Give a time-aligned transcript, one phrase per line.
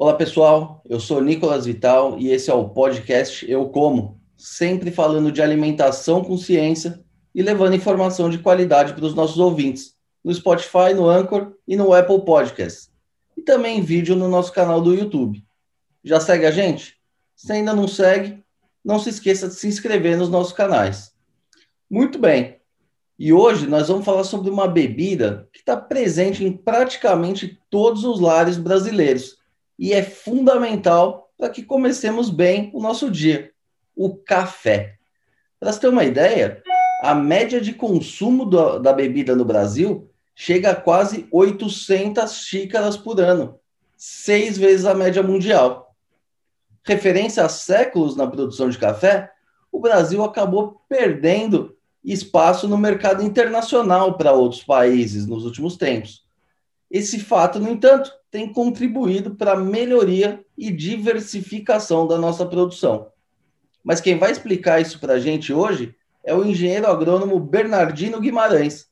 [0.00, 5.32] Olá pessoal, eu sou Nicolas Vital e esse é o podcast Eu Como, sempre falando
[5.32, 10.94] de alimentação com ciência e levando informação de qualidade para os nossos ouvintes, no Spotify,
[10.94, 12.92] no Anchor e no Apple Podcasts,
[13.36, 15.44] e também em vídeo no nosso canal do YouTube.
[16.04, 16.94] Já segue a gente?
[17.34, 18.40] Se ainda não segue,
[18.84, 21.10] não se esqueça de se inscrever nos nossos canais.
[21.90, 22.60] Muito bem,
[23.18, 28.20] e hoje nós vamos falar sobre uma bebida que está presente em praticamente todos os
[28.20, 29.37] lares brasileiros
[29.78, 33.52] e é fundamental para que comecemos bem o nosso dia:
[33.94, 34.96] o café.
[35.60, 36.62] Para você ter uma ideia,
[37.02, 43.20] a média de consumo do, da bebida no Brasil chega a quase 800 xícaras por
[43.20, 43.58] ano,
[43.96, 45.94] seis vezes a média mundial.
[46.84, 49.30] Referência a séculos na produção de café,
[49.70, 56.27] o Brasil acabou perdendo espaço no mercado internacional para outros países nos últimos tempos.
[56.90, 63.10] Esse fato, no entanto, tem contribuído para a melhoria e diversificação da nossa produção.
[63.82, 65.94] Mas quem vai explicar isso para a gente hoje
[66.24, 68.88] é o engenheiro agrônomo Bernardino Guimarães,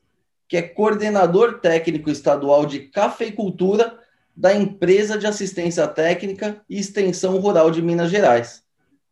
[0.48, 3.98] que é coordenador técnico estadual de cafeicultura
[4.34, 8.62] da Empresa de Assistência Técnica e Extensão Rural de Minas Gerais.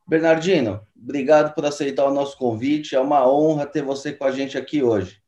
[0.06, 2.94] Bernardino, obrigado por aceitar o nosso convite.
[2.94, 5.22] É uma honra ter você com a gente aqui hoje.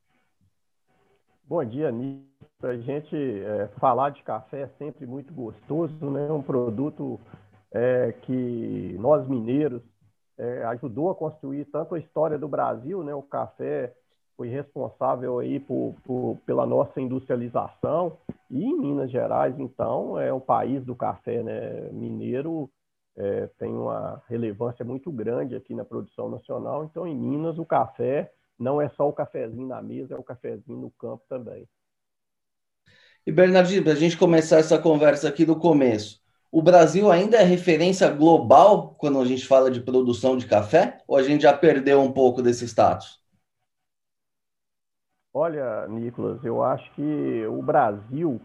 [1.49, 2.36] Bom dia, Nito.
[2.59, 6.33] Para a gente é, falar de café é sempre muito gostoso, né?
[6.33, 7.21] Um produto
[7.71, 9.83] é, que nós mineiros
[10.39, 13.15] é, ajudou a construir tanto a história do Brasil, né?
[13.15, 13.95] O café
[14.39, 18.17] foi responsável aí por, por, pela nossa industrialização
[18.51, 21.91] e em Minas Gerais, então, é o país do café, né?
[21.93, 22.71] Mineiro
[23.17, 26.85] é, tem uma relevância muito grande aqui na produção nacional.
[26.85, 30.79] Então, em Minas, o café não é só o cafezinho na mesa, é o cafezinho
[30.79, 31.69] no campo também.
[33.27, 37.43] E Bernardino, para a gente começar essa conversa aqui do começo, o Brasil ainda é
[37.43, 41.03] referência global quando a gente fala de produção de café?
[41.09, 43.21] Ou a gente já perdeu um pouco desse status?
[45.35, 48.41] Olha, Nicolas, eu acho que o Brasil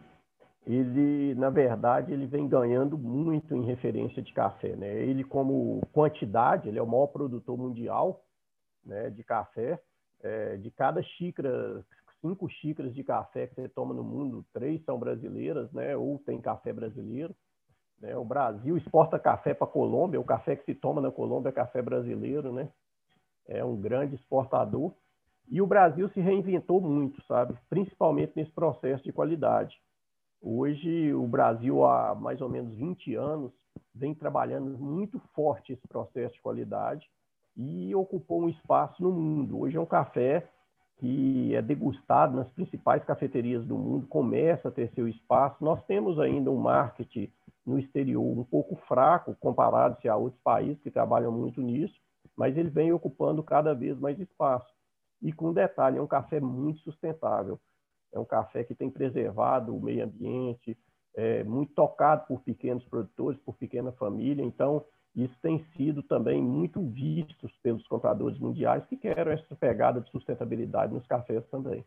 [0.66, 4.76] ele, na verdade, ele vem ganhando muito em referência de café.
[4.76, 4.88] Né?
[5.04, 8.24] Ele, como quantidade, ele é o maior produtor mundial
[8.84, 9.80] né, de café.
[10.24, 11.84] É, de cada xícara,
[12.22, 15.96] cinco xícaras de café que você toma no mundo, três são brasileiras, né?
[15.98, 17.36] ou tem café brasileiro.
[18.00, 18.16] Né?
[18.16, 21.54] O Brasil exporta café para a Colômbia, o café que se toma na Colômbia é
[21.54, 22.70] café brasileiro, né?
[23.48, 24.94] é um grande exportador.
[25.50, 27.58] E o Brasil se reinventou muito, sabe?
[27.70, 29.78] Principalmente nesse processo de qualidade.
[30.42, 33.52] Hoje, o Brasil, há mais ou menos 20 anos,
[33.94, 37.08] vem trabalhando muito forte esse processo de qualidade
[37.56, 39.60] e ocupou um espaço no mundo.
[39.60, 40.48] Hoje é um café
[41.02, 45.58] que é degustado nas principais cafeterias do mundo, começa a ter seu espaço.
[45.66, 47.28] Nós temos ainda um marketing
[47.66, 52.00] no exterior um pouco fraco comparado a outros países que trabalham muito nisso,
[52.38, 54.72] mas ele vem ocupando cada vez mais espaço.
[55.24, 57.60] E com detalhe, é um café muito sustentável.
[58.14, 60.78] É um café que tem preservado o meio ambiente,
[61.16, 64.46] é muito tocado por pequenos produtores, por pequena família.
[64.46, 64.86] Então,
[65.16, 70.94] isso tem sido também muito visto pelos compradores mundiais que querem essa pegada de sustentabilidade
[70.94, 71.84] nos cafés também.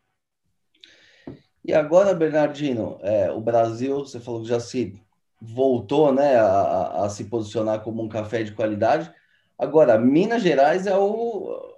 [1.65, 5.01] E agora, Bernardino, é, o Brasil, você falou que já se
[5.41, 9.11] voltou né, a, a, se posicionar como um café de qualidade.
[9.59, 11.75] Agora, Minas Gerais é, o,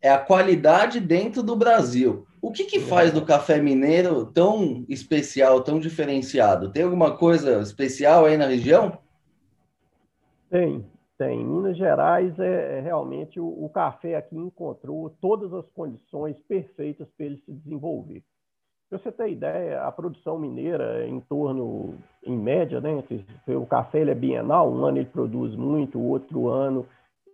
[0.00, 2.26] é a qualidade dentro do Brasil.
[2.40, 6.70] O que, que faz do café mineiro tão especial, tão diferenciado?
[6.70, 8.98] Tem alguma coisa especial aí na região?
[10.54, 10.86] Tem,
[11.18, 11.44] tem.
[11.44, 17.26] Minas Gerais é, é realmente o, o, café aqui encontrou todas as condições perfeitas para
[17.26, 18.22] ele se desenvolver.
[18.88, 23.02] Para você ter ideia, a produção mineira é em torno, em média, né?
[23.48, 26.86] O café ele é bienal, um ano ele produz muito, o outro ano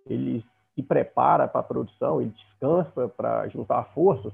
[0.06, 0.42] ele
[0.74, 4.32] se prepara para a produção, ele descansa para juntar forças.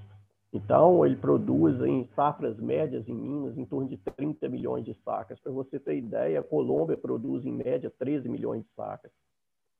[0.52, 5.38] Então, ele produz em safras médias em Minas em torno de 30 milhões de sacas.
[5.40, 9.10] Para você ter ideia, a Colômbia produz em média 13 milhões de sacas,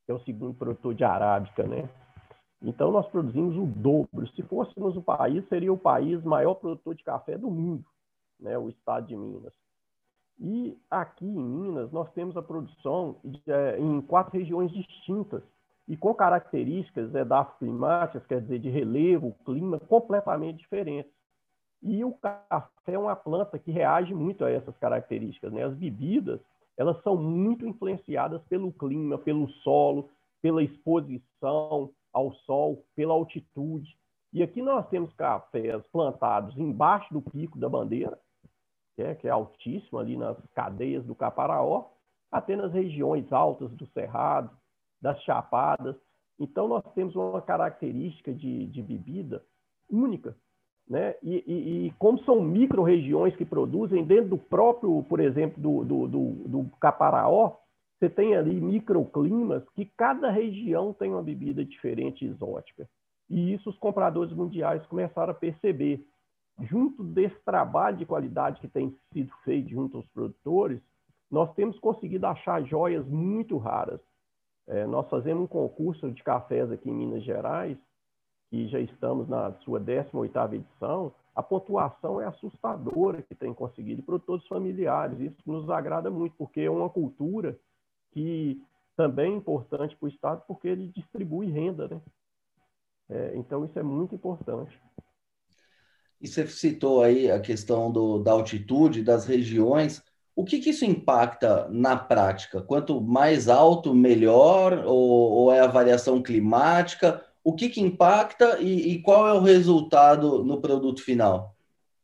[0.08, 1.88] é o segundo produtor de arábica, né?
[2.62, 4.26] Então, nós produzimos o dobro.
[4.28, 7.84] Se fôssemos o país, seria o país maior produtor de café do mundo,
[8.40, 8.56] né?
[8.56, 9.52] o estado de Minas.
[10.38, 15.42] E aqui em Minas, nós temos a produção de, é, em quatro regiões distintas
[15.88, 21.12] e com características edafoclimáticas, quer dizer, de relevo, clima, completamente diferentes.
[21.82, 25.52] E o café é uma planta que reage muito a essas características.
[25.52, 25.62] Né?
[25.62, 26.40] As bebidas,
[26.76, 30.10] elas são muito influenciadas pelo clima, pelo solo,
[30.42, 33.96] pela exposição ao sol, pela altitude.
[34.32, 38.18] E aqui nós temos cafés plantados embaixo do pico da bandeira,
[38.96, 41.90] que é, que é altíssimo ali nas cadeias do Caparaó,
[42.30, 44.50] até nas regiões altas do Cerrado,
[45.00, 45.96] das Chapadas.
[46.38, 49.43] Então, nós temos uma característica de, de bebida
[49.90, 50.37] única.
[50.88, 51.14] Né?
[51.22, 56.06] E, e, e como são micro-regiões que produzem, dentro do próprio, por exemplo, do, do,
[56.06, 57.56] do, do Caparaó,
[57.98, 62.88] você tem ali microclimas que cada região tem uma bebida diferente exótica.
[63.28, 66.06] E isso os compradores mundiais começaram a perceber.
[66.60, 70.81] Junto desse trabalho de qualidade que tem sido feito junto aos produtores,
[71.31, 74.00] nós temos conseguido achar joias muito raras.
[74.66, 77.78] É, nós fazemos um concurso de cafés aqui em Minas Gerais,
[78.50, 84.46] que já estamos na sua 18ª edição, a pontuação é assustadora que tem conseguido, produtores
[84.46, 85.20] familiares.
[85.20, 87.58] Isso nos agrada muito, porque é uma cultura
[88.12, 88.62] que
[88.96, 92.00] também é importante para o Estado, porque ele distribui renda, né?
[93.10, 94.80] É, então, isso é muito importante.
[96.19, 100.02] E você citou aí a questão do, da altitude, das regiões.
[100.36, 102.60] O que, que isso impacta na prática?
[102.60, 104.84] Quanto mais alto, melhor?
[104.84, 107.24] Ou, ou é a variação climática?
[107.42, 111.54] O que, que impacta e, e qual é o resultado no produto final?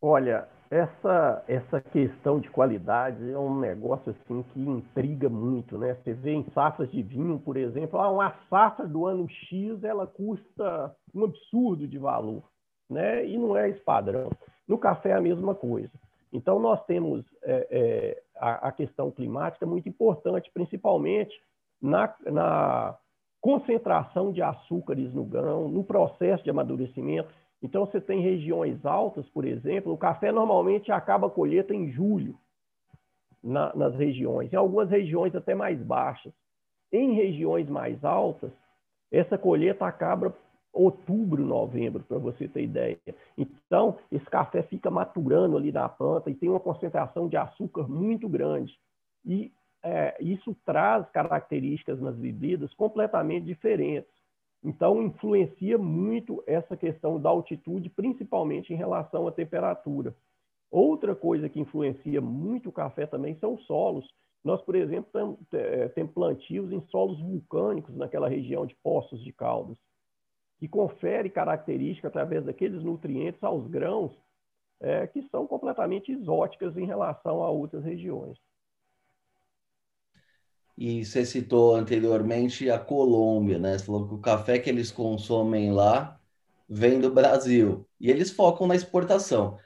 [0.01, 5.95] Olha, essa, essa questão de qualidade é um negócio assim que intriga muito, né?
[5.97, 10.07] Você vê em safras de vinho, por exemplo, ah, uma safra do ano X ela
[10.07, 12.43] custa um absurdo de valor,
[12.89, 13.27] né?
[13.27, 14.31] E não é esse padrão.
[14.67, 15.91] No café é a mesma coisa.
[16.33, 21.39] Então nós temos é, é, a, a, questão climática muito importante, principalmente
[21.81, 22.99] na, na
[23.41, 27.29] concentração de açúcares no grão, no processo de amadurecimento.
[27.61, 32.37] Então, você tem regiões altas, por exemplo, o café normalmente acaba a colheita em julho
[33.43, 36.33] na, nas regiões, em algumas regiões até mais baixas.
[36.93, 38.53] Em regiões mais altas,
[39.11, 40.35] essa colheita acaba
[40.73, 42.99] outubro, novembro, para você ter ideia.
[43.37, 48.29] Então, esse café fica maturando ali na planta e tem uma concentração de açúcar muito
[48.29, 48.79] grande.
[49.25, 49.53] E
[49.83, 54.11] é, isso traz características nas bebidas completamente diferentes.
[54.65, 60.15] Então, influencia muito essa questão da altitude, principalmente em relação à temperatura.
[60.71, 64.09] Outra coisa que influencia muito o café também são os solos.
[64.45, 69.77] Nós, por exemplo, temos é, plantios em solos vulcânicos naquela região de Poços de Caldas,
[70.63, 74.13] que confere características através daqueles nutrientes aos grãos
[74.81, 78.39] é, que são completamente exóticas em relação a outras regiões.
[80.79, 83.77] E você citou anteriormente a Colômbia, né?
[83.77, 86.17] Você falou que o café que eles consomem lá
[86.69, 89.59] vem do Brasil e eles focam na exportação.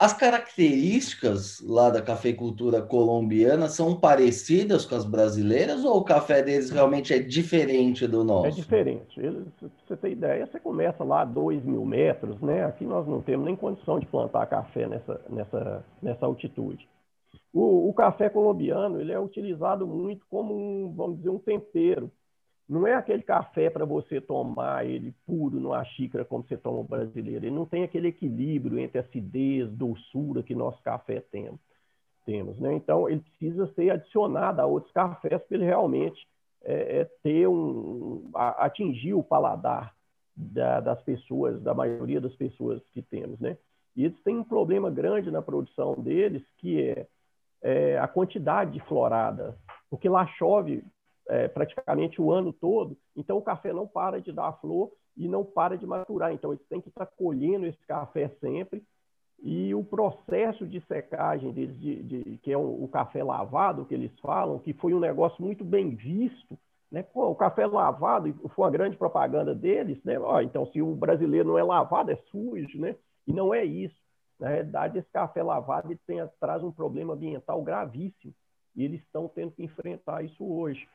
[0.00, 6.70] As características lá da cafeicultura colombiana são parecidas com as brasileiras ou o café deles
[6.70, 8.46] realmente é diferente do nosso?
[8.46, 9.20] É diferente.
[9.20, 9.44] Eles,
[9.86, 12.64] você tem ideia, você começa lá a 2 mil metros, né?
[12.64, 16.88] Aqui nós não temos nem condição de plantar café nessa, nessa, nessa altitude.
[17.52, 22.10] O, o, café colombiano ele é utilizado muito como um, vamos dizer, um tempero.
[22.70, 26.84] Não é aquele café para você tomar ele puro numa xícara como você toma o
[26.84, 27.44] brasileiro.
[27.44, 31.50] Ele não tem aquele equilíbrio entre acidez, doçura que nosso café tem,
[32.24, 32.60] temos.
[32.60, 32.72] Né?
[32.74, 36.26] Então, ele precisa ser adicionado a outros cafés para ele realmente
[36.62, 39.92] é, é ter um, a, atingir o paladar
[40.36, 43.40] da, das pessoas, da maioria das pessoas que temos.
[43.40, 43.56] Né?
[43.96, 47.06] E eles têm um problema grande na produção deles, que é
[47.62, 49.56] é, a quantidade de florada,
[49.88, 50.82] porque lá chove
[51.30, 55.44] é, praticamente o ano todo, então o café não para de dar flor e não
[55.44, 56.32] para de maturar.
[56.32, 58.82] Então eles têm que estar colhendo esse café sempre
[59.42, 63.94] e o processo de secagem deles, de, de, que é o, o, café lavado que
[63.94, 66.58] eles falam, que foi um negócio muito bem visto,
[66.90, 67.02] né?
[67.02, 70.18] Pô, o café lavado foi uma grande propaganda deles, né?
[70.18, 72.96] Ó, então se o brasileiro não é lavado é sujo, né?
[73.26, 73.98] E não é isso.
[74.38, 78.34] Na realidade, esse café lavado ele tem, traz um problema ambiental gravíssimo
[78.74, 80.86] e eles estão tendo que enfrentar isso hoje,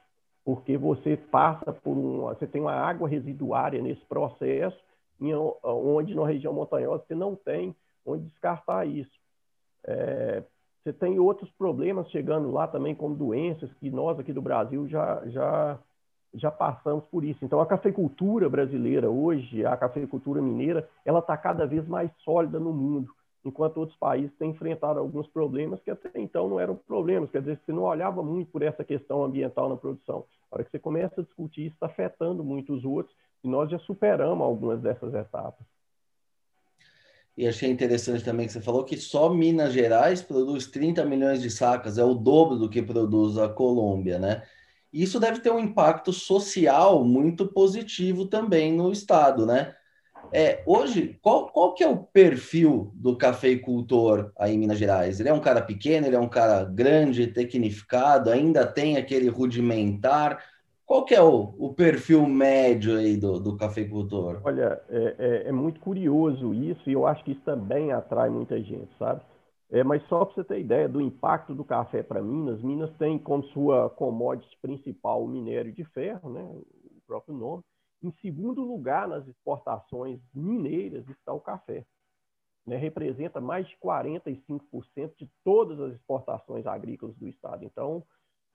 [0.45, 4.79] porque você passa por um, você tem uma água residuária nesse processo,
[5.19, 7.75] em, onde na região montanhosa você não tem
[8.05, 9.09] onde descartar isso.
[9.83, 10.43] É,
[10.83, 15.23] você tem outros problemas chegando lá também, como doenças, que nós aqui do Brasil já,
[15.25, 15.79] já,
[16.35, 17.43] já passamos por isso.
[17.43, 22.71] Então, a cafeicultura brasileira hoje, a cafeicultura mineira, ela está cada vez mais sólida no
[22.71, 23.11] mundo
[23.45, 27.29] enquanto outros países têm enfrentado alguns problemas que até então não eram problemas.
[27.29, 30.25] Quer dizer, você não olhava muito por essa questão ambiental na produção.
[30.51, 33.69] A hora que você começa a discutir isso, está afetando muito os outros, e nós
[33.69, 35.65] já superamos algumas dessas etapas.
[37.37, 41.49] E achei interessante também que você falou que só Minas Gerais produz 30 milhões de
[41.49, 44.43] sacas, é o dobro do que produz a Colômbia, né?
[44.91, 49.75] Isso deve ter um impacto social muito positivo também no estado, né?
[50.37, 55.17] É, hoje, qual, qual que é o perfil do cafeicultor aí em Minas Gerais?
[55.17, 60.43] Ele é um cara pequeno, ele é um cara grande, tecnificado, ainda tem aquele rudimentar?
[60.85, 64.41] Qual que é o, o perfil médio aí do, do cafeicultor?
[64.43, 68.61] Olha, é, é, é, muito curioso isso e eu acho que isso também atrai muita
[68.61, 69.21] gente, sabe?
[69.71, 73.17] É, mas só para você ter ideia do impacto do café para Minas, Minas tem
[73.17, 77.63] como sua commodity principal o minério de ferro, né, o próprio nome,
[78.05, 81.85] em segundo lugar, nas exportações mineiras está o café.
[82.65, 82.77] Né?
[82.77, 87.65] Representa mais de 45% de todas as exportações agrícolas do estado.
[87.65, 88.03] Então,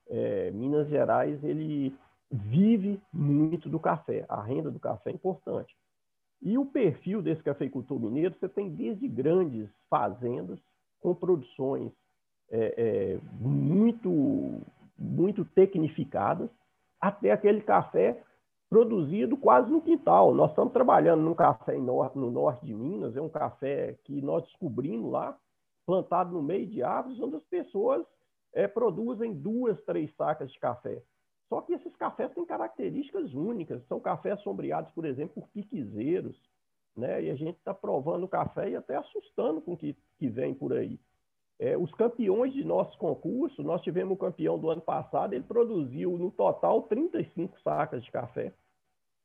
[0.09, 1.97] é, Minas Gerais ele
[2.31, 4.25] vive muito do café.
[4.29, 5.77] A renda do café é importante.
[6.41, 10.59] E o perfil desse cafeicultor mineiro, você tem desde grandes fazendas
[11.01, 11.93] com produções
[12.51, 14.61] é, é, muito,
[14.99, 16.49] muito tecnificadas,
[17.01, 18.23] até aquele café
[18.71, 20.33] produzido quase no quintal.
[20.33, 25.11] Nós estamos trabalhando num café no norte de Minas, é um café que nós descobrimos
[25.11, 25.37] lá,
[25.85, 28.07] plantado no meio de árvores, onde as pessoas
[28.55, 31.03] é, produzem duas, três sacas de café.
[31.49, 33.85] Só que esses cafés têm características únicas.
[33.89, 36.41] São cafés sombreados, por exemplo, por piquezeiros.
[36.97, 37.25] Né?
[37.25, 40.55] E a gente está provando o café e até assustando com o que, que vem
[40.55, 41.01] por aí.
[41.59, 46.17] É, os campeões de nosso concurso, nós tivemos o campeão do ano passado, ele produziu
[46.17, 48.55] no total 35 sacas de café.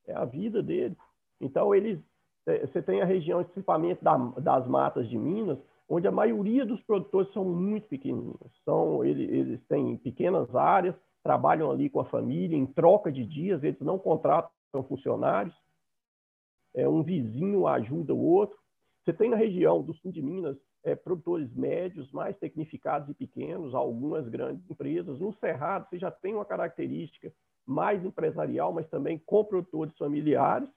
[0.07, 0.95] É a vida dele.
[1.39, 1.99] Então, eles,
[2.45, 5.57] é, você tem a região de equipamento da, das matas de Minas,
[5.87, 8.51] onde a maioria dos produtores são muito pequeninos.
[8.63, 13.63] São, eles, eles têm pequenas áreas, trabalham ali com a família, em troca de dias,
[13.63, 14.51] eles não contratam
[14.87, 15.55] funcionários.
[16.75, 18.57] É, um vizinho ajuda o outro.
[19.03, 23.73] Você tem na região do sul de Minas é, produtores médios, mais tecnificados e pequenos,
[23.73, 25.19] algumas grandes empresas.
[25.19, 27.33] No Cerrado, você já tem uma característica
[27.65, 30.69] mais empresarial, mas também com produtores familiares.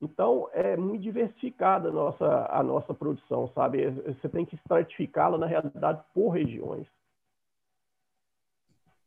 [0.00, 3.90] Então, é muito diversificada a nossa, a nossa produção, sabe?
[3.90, 6.86] Você tem que estratificá-la, na realidade, por regiões.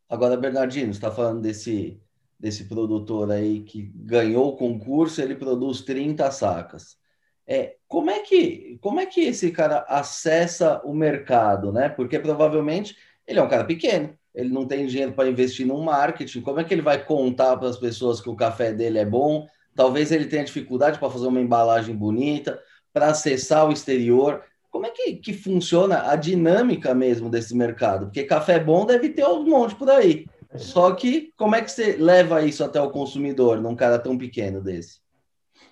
[0.09, 2.01] Agora, Bernardino, está falando desse,
[2.39, 6.97] desse produtor aí que ganhou o concurso, ele produz 30 sacas.
[7.45, 11.89] É, como, é que, como é que esse cara acessa o mercado, né?
[11.89, 12.95] Porque provavelmente
[13.27, 16.41] ele é um cara pequeno, ele não tem dinheiro para investir no marketing.
[16.41, 19.48] Como é que ele vai contar para as pessoas que o café dele é bom?
[19.75, 22.59] Talvez ele tenha dificuldade para fazer uma embalagem bonita,
[22.93, 24.43] para acessar o exterior.
[24.69, 28.05] Como é que, que funciona a dinâmica mesmo desse mercado?
[28.05, 30.25] Porque café bom deve ter um monte por aí.
[30.55, 34.62] Só que como é que você leva isso até o consumidor num cara tão pequeno
[34.62, 35.00] desse?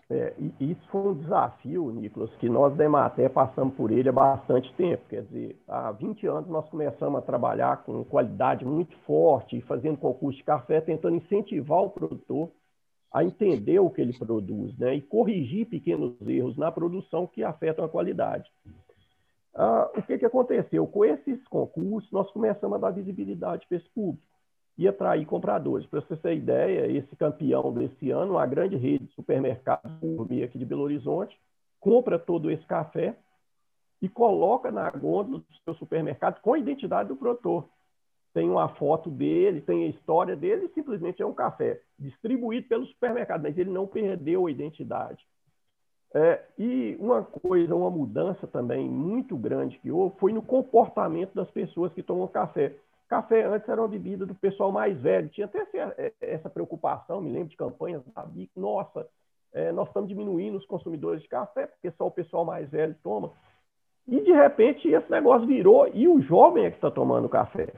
[0.09, 4.73] É, isso foi um desafio, Nicolas, que nós da Emater passamos por ele há bastante
[4.75, 5.03] tempo.
[5.09, 10.37] Quer dizer, há 20 anos nós começamos a trabalhar com qualidade muito forte, fazendo concurso
[10.37, 12.49] de café, tentando incentivar o produtor
[13.11, 17.83] a entender o que ele produz né, e corrigir pequenos erros na produção que afetam
[17.83, 18.49] a qualidade.
[19.55, 20.85] Ah, o que, que aconteceu?
[20.87, 24.26] Com esses concursos, nós começamos a dar visibilidade para esse público
[24.77, 25.87] e atrair compradores.
[25.87, 29.91] Para você ter ideia, esse campeão desse ano, uma grande rede de supermercados
[30.43, 31.37] aqui de Belo Horizonte,
[31.79, 33.15] compra todo esse café
[34.01, 37.67] e coloca na gôndola do seu supermercado com a identidade do produtor.
[38.33, 43.41] Tem uma foto dele, tem a história dele, simplesmente é um café distribuído pelo supermercado,
[43.41, 45.25] mas ele não perdeu a identidade.
[46.13, 51.49] É, e uma coisa, uma mudança também muito grande que houve foi no comportamento das
[51.49, 52.75] pessoas que tomam café.
[53.07, 55.29] Café antes era uma bebida do pessoal mais velho.
[55.29, 55.65] Tinha até
[55.97, 59.07] é, essa preocupação, me lembro de campanhas da BIC, nossa,
[59.53, 63.31] é, nós estamos diminuindo os consumidores de café, porque só o pessoal mais velho toma.
[64.07, 67.73] E, de repente, esse negócio virou, e o jovem é que está tomando café.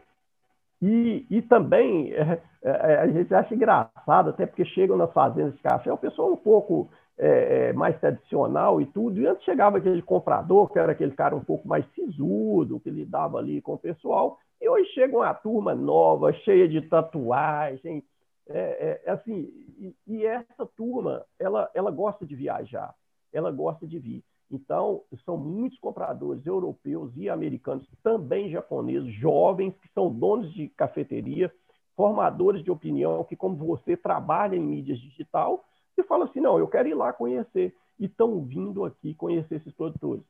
[0.82, 5.62] E, e também, é, é, a gente acha engraçado, até porque chegam nas fazendas de
[5.62, 10.02] café, o pessoal um pouco é, é, mais tradicional e tudo, e antes chegava aquele
[10.02, 14.38] comprador, que era aquele cara um pouco mais sisudo, que lidava ali com o pessoal,
[14.62, 18.04] e hoje chega uma turma nova, cheia de tatuagem,
[18.48, 22.94] é, é, assim, e, e, essa turma, ela, ela gosta de viajar,
[23.32, 24.24] ela gosta de vir.
[24.52, 31.54] Então, são muitos compradores europeus e americanos, também japoneses, jovens, que são donos de cafeteria,
[31.96, 35.64] formadores de opinião, que, como você, trabalha em mídias digital,
[35.96, 37.76] e fala assim, não, eu quero ir lá conhecer.
[38.00, 40.24] E estão vindo aqui conhecer esses produtores.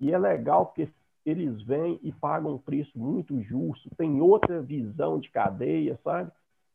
[0.00, 0.88] E é legal porque
[1.26, 6.30] eles vêm e pagam um preço muito justo, tem outra visão de cadeia, sabe?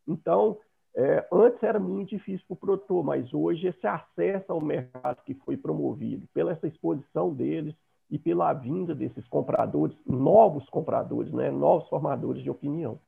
[0.05, 0.57] Então,
[0.93, 5.33] é, antes era muito difícil para o produtor, mas hoje esse acesso ao mercado que
[5.33, 7.73] foi promovido pela essa exposição deles
[8.09, 12.99] e pela vinda desses compradores, novos compradores, né, novos formadores de opinião.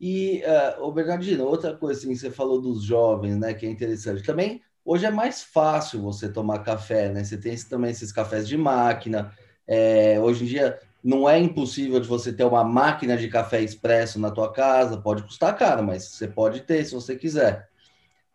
[0.00, 0.42] E,
[0.80, 4.22] uh, Bernardino, outra coisa assim, você falou dos jovens, né, que é interessante.
[4.22, 7.22] Também hoje é mais fácil você tomar café, né?
[7.22, 9.32] Você tem também esses cafés de máquina.
[9.66, 14.20] É, hoje em dia não é impossível de você ter uma máquina de café expresso
[14.20, 17.68] na tua casa, pode custar caro, mas você pode ter se você quiser.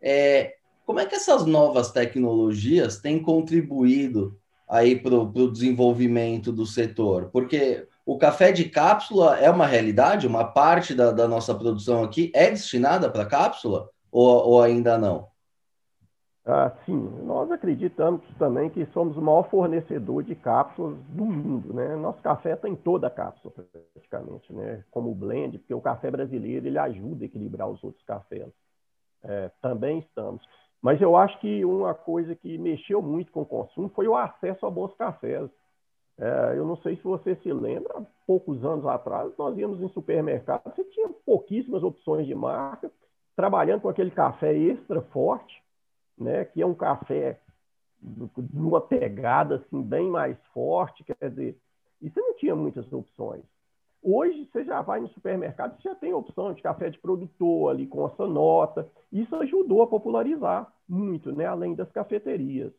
[0.02, 0.56] É,
[0.86, 4.38] como é que essas novas tecnologias têm contribuído
[4.70, 7.30] aí para o desenvolvimento do setor?
[7.32, 12.32] Porque o café de cápsula é uma realidade, uma parte da, da nossa produção aqui
[12.34, 15.28] é destinada para cápsula ou, ou ainda não?
[16.50, 21.94] Ah, sim, nós acreditamos também que somos o maior fornecedor de cápsulas do mundo, né?
[21.98, 23.54] Nosso café tem toda a cápsula
[23.94, 24.82] praticamente, né?
[24.90, 28.48] Como blend, porque o café brasileiro ele ajuda a equilibrar os outros cafés.
[29.26, 30.42] É, também estamos.
[30.82, 34.66] Mas eu acho que uma coisa que mexeu muito com o consumo foi o acesso
[34.66, 35.50] a bons cafés.
[36.18, 40.64] É, eu não sei se você se lembra, poucos anos atrás, nós íamos em supermercado,
[40.74, 42.90] você tinha pouquíssimas opções de marca,
[43.36, 45.62] trabalhando com aquele café extra forte,
[46.18, 47.40] né, que é um café
[48.54, 51.58] numa pegada assim, bem mais forte, quer dizer,
[52.02, 53.44] e você não tinha muitas opções.
[54.02, 57.88] Hoje você já vai no supermercado, você já tem opção de café de produtor ali
[57.88, 58.88] com essa nota.
[59.12, 61.46] Isso ajudou a popularizar muito, né?
[61.46, 62.72] além das cafeterias.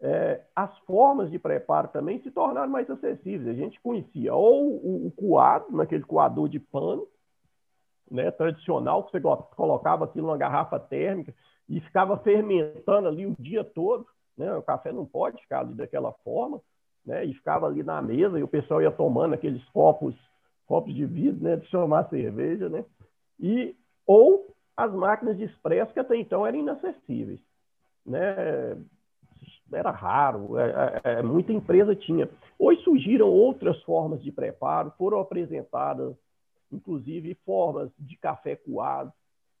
[0.00, 3.48] É, as formas de preparo também se tornaram mais acessíveis.
[3.48, 7.06] A gente conhecia ou o, o coado, naquele coador de pano,
[8.10, 9.20] né, tradicional, que você
[9.56, 11.34] colocava aquilo numa garrafa térmica
[11.72, 14.06] e ficava fermentando ali o dia todo.
[14.36, 14.54] Né?
[14.54, 16.60] O café não pode ficar ali daquela forma.
[17.04, 17.24] Né?
[17.24, 20.14] E ficava ali na mesa e o pessoal ia tomando aqueles copos,
[20.66, 21.56] copos de vidro, né?
[21.56, 22.84] De tomar cerveja, né?
[23.40, 23.74] E,
[24.06, 27.40] ou as máquinas de expresso que até então eram inacessíveis,
[28.04, 28.76] né?
[29.72, 32.28] Era raro, é, é, é muita empresa tinha.
[32.58, 36.14] Hoje surgiram outras formas de preparo, foram apresentadas,
[36.70, 39.10] inclusive, formas de café coado,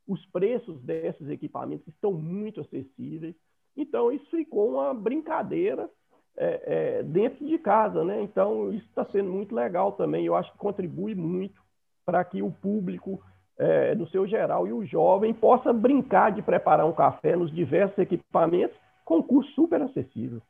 [0.06, 3.34] os preços desses equipamentos estão muito acessíveis.
[3.76, 5.88] Então, isso ficou uma brincadeira
[6.36, 8.22] é, é, dentro de casa, né?
[8.22, 10.24] Então, isso está sendo muito legal também.
[10.24, 11.60] Eu acho que contribui muito
[12.04, 13.22] para que o público,
[13.56, 17.98] é, no seu geral, e o jovem possa brincar de preparar um café nos diversos
[17.98, 20.42] equipamentos com custo super acessível.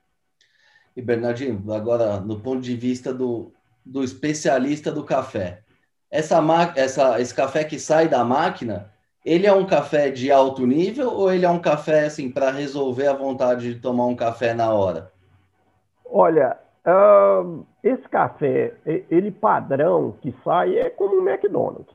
[0.97, 3.53] E, Bernardinho, agora, no ponto de vista do,
[3.85, 5.63] do especialista do café,
[6.11, 6.43] essa,
[6.77, 8.92] essa, esse café que sai da máquina,
[9.25, 13.07] ele é um café de alto nível ou ele é um café assim para resolver
[13.07, 15.13] a vontade de tomar um café na hora?
[16.05, 21.95] Olha, uh, esse café, ele padrão que sai é como um McDonald's,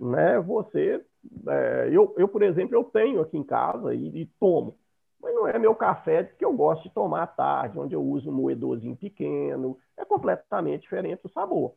[0.00, 0.38] né?
[0.40, 1.04] Você,
[1.48, 4.76] é, eu, eu por exemplo, eu tenho aqui em casa e, e, tomo,
[5.20, 8.30] mas não é meu café que eu gosto de tomar à tarde, onde eu uso
[8.30, 11.74] um moedorzinho pequeno, é completamente diferente o sabor.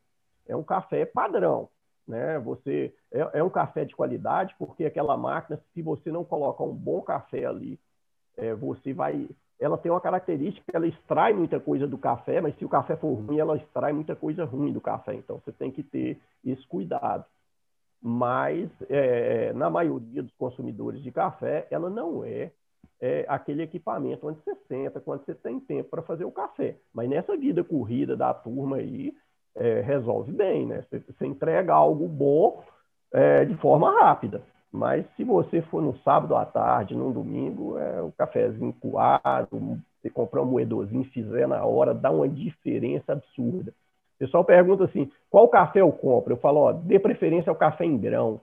[0.48, 1.70] É um café padrão
[2.10, 2.40] né?
[2.40, 6.74] Você é, é, um café de qualidade, porque aquela máquina, se você não colocar um
[6.74, 7.80] bom café ali,
[8.36, 9.30] é, você vai.
[9.60, 13.14] Ela tem uma característica, ela extrai muita coisa do café, mas se o café for
[13.14, 15.14] ruim, ela extrai muita coisa ruim do café.
[15.14, 17.26] Então você tem que ter esse cuidado.
[18.02, 22.52] Mas é, na maioria dos consumidores de café, ela não é,
[23.02, 26.78] é aquele equipamento onde você senta, quando você tem tempo para fazer o café.
[26.94, 29.14] Mas nessa vida corrida da turma aí,
[29.56, 30.84] é, resolve bem, né?
[30.90, 32.64] Você, você entrega algo bom
[33.14, 34.42] é, de forma rápida.
[34.72, 40.10] Mas se você for no sábado à tarde, num domingo, é o cafezinho coado, você
[40.10, 43.72] comprar um moedorzinho, fizer na hora, dá uma diferença absurda.
[44.16, 46.34] O pessoal pergunta assim, qual café eu compro?
[46.34, 48.40] Eu falo, ó, dê preferência ao café em grão.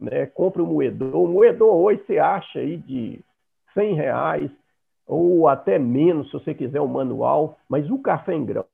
[0.00, 0.26] Né?
[0.26, 1.14] Compre o um moedor.
[1.14, 3.20] O moedor hoje você acha aí de
[3.74, 4.50] 100 reais,
[5.06, 8.64] ou até menos, se você quiser o um manual, mas o café em grão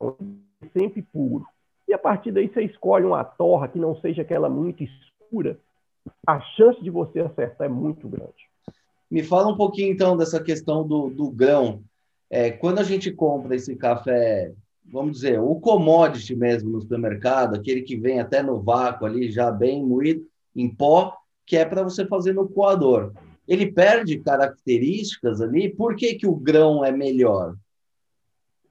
[0.72, 1.44] sempre puro
[1.90, 5.58] e a partir daí você escolhe uma torra que não seja aquela muito escura,
[6.24, 8.48] a chance de você acertar é muito grande.
[9.10, 11.82] Me fala um pouquinho então dessa questão do, do grão.
[12.30, 14.52] É, quando a gente compra esse café,
[14.84, 19.50] vamos dizer, o commodity mesmo no supermercado, aquele que vem até no vácuo ali, já
[19.50, 23.12] bem moído, em pó, que é para você fazer no coador.
[23.48, 27.56] Ele perde características ali, por que, que o grão é melhor?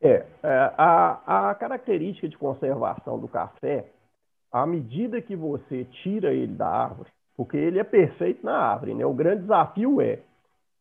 [0.01, 3.91] É, é, a, a característica de conservação do café,
[4.51, 9.05] à medida que você tira ele da árvore, porque ele é perfeito na árvore, né?
[9.05, 10.19] O grande desafio é,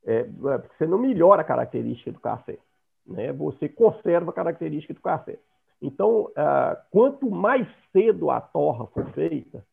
[0.07, 2.59] é, é você não melhora a característica do café,
[3.07, 3.33] né?
[3.33, 5.39] Você conserva a característica do café.
[5.81, 9.65] Então, uh, quanto mais cedo a torra for feita,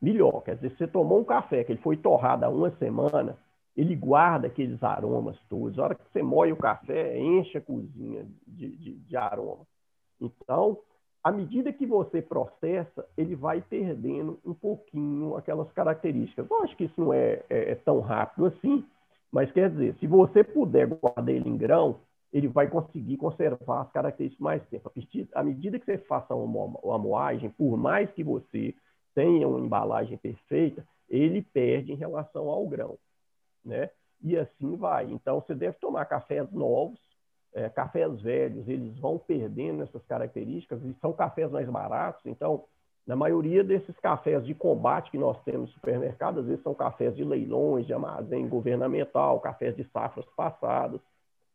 [0.00, 0.42] melhor.
[0.42, 3.36] Quer dizer, você tomou um café que ele foi torrado há uma semana,
[3.76, 5.78] ele guarda aqueles aromas todos.
[5.78, 9.66] A hora que você moe o café, enche a cozinha de, de, de aroma.
[10.20, 10.78] Então,
[11.22, 16.48] à medida que você processa, ele vai perdendo um pouquinho aquelas características.
[16.48, 18.84] Eu acho que isso não é, é, é tão rápido assim,
[19.30, 21.96] Mas quer dizer, se você puder guardar ele em grão,
[22.32, 24.90] ele vai conseguir conservar as características mais tempo.
[25.34, 28.74] À medida que você faça uma moagem, por mais que você
[29.14, 32.98] tenha uma embalagem perfeita, ele perde em relação ao grão,
[33.66, 33.90] né?
[34.22, 35.10] E assim vai.
[35.10, 36.98] Então, você deve tomar cafés novos,
[37.52, 42.24] é, cafés velhos, eles vão perdendo essas características e são cafés mais baratos.
[42.26, 42.64] Então,
[43.06, 47.14] na maioria desses cafés de combate que nós temos no supermercado, às vezes são cafés
[47.14, 51.00] de leilões, de armazém governamental, cafés de safras passadas,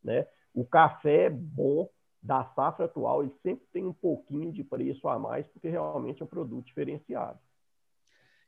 [0.04, 0.26] né?
[0.54, 1.90] O café bom
[2.22, 6.26] da safra atual, ele sempre tem um pouquinho de preço a mais, porque realmente é
[6.26, 7.40] um produto diferenciado.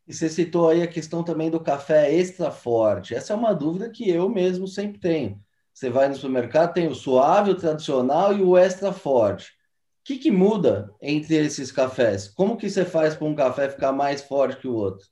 [0.08, 3.16] E você citou aí a questão também do café extra forte.
[3.16, 5.40] Essa é uma dúvida que eu mesmo sempre tenho.
[5.74, 9.50] Você vai no supermercado, tem o suave, o tradicional e o extra forte.
[9.50, 12.28] O que, que muda entre esses cafés?
[12.28, 15.08] Como que você faz para um café ficar mais forte que o outro?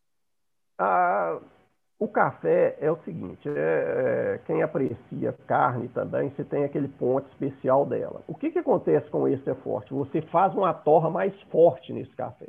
[0.77, 1.39] Ah,
[2.01, 7.29] o café é o seguinte, é, é, quem aprecia carne também, você tem aquele ponto
[7.29, 8.23] especial dela.
[8.27, 9.93] O que, que acontece com esse é forte?
[9.93, 12.47] Você faz uma torra mais forte nesse café,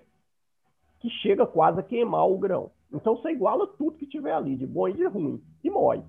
[1.03, 2.71] que chega quase a queimar o grão.
[2.91, 6.03] Então você iguala tudo que tiver ali, de bom e de ruim, e mói.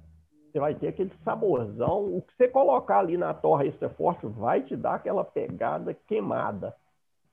[0.50, 2.16] Você vai ter aquele saborzão.
[2.16, 6.76] O que você colocar ali na torra extra forte vai te dar aquela pegada queimada,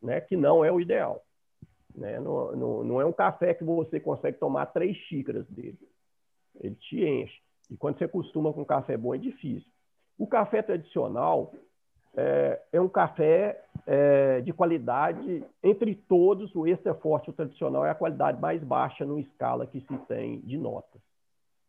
[0.02, 0.20] né?
[0.20, 1.22] que não é o ideal.
[1.94, 2.18] Né?
[2.18, 5.78] Não, não, não é um café que você consegue tomar três xícaras dele
[6.60, 7.40] ele te enche.
[7.70, 9.70] E quando você costuma com café bom, é difícil.
[10.18, 11.52] O café tradicional
[12.16, 17.90] é, é um café é, de qualidade, entre todos, o extra forte, o tradicional, é
[17.90, 21.00] a qualidade mais baixa no escala que se tem de notas.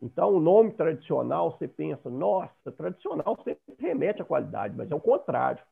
[0.01, 4.99] Então, o nome tradicional, você pensa, nossa, tradicional sempre remete à qualidade, mas é o
[4.99, 5.63] contrário.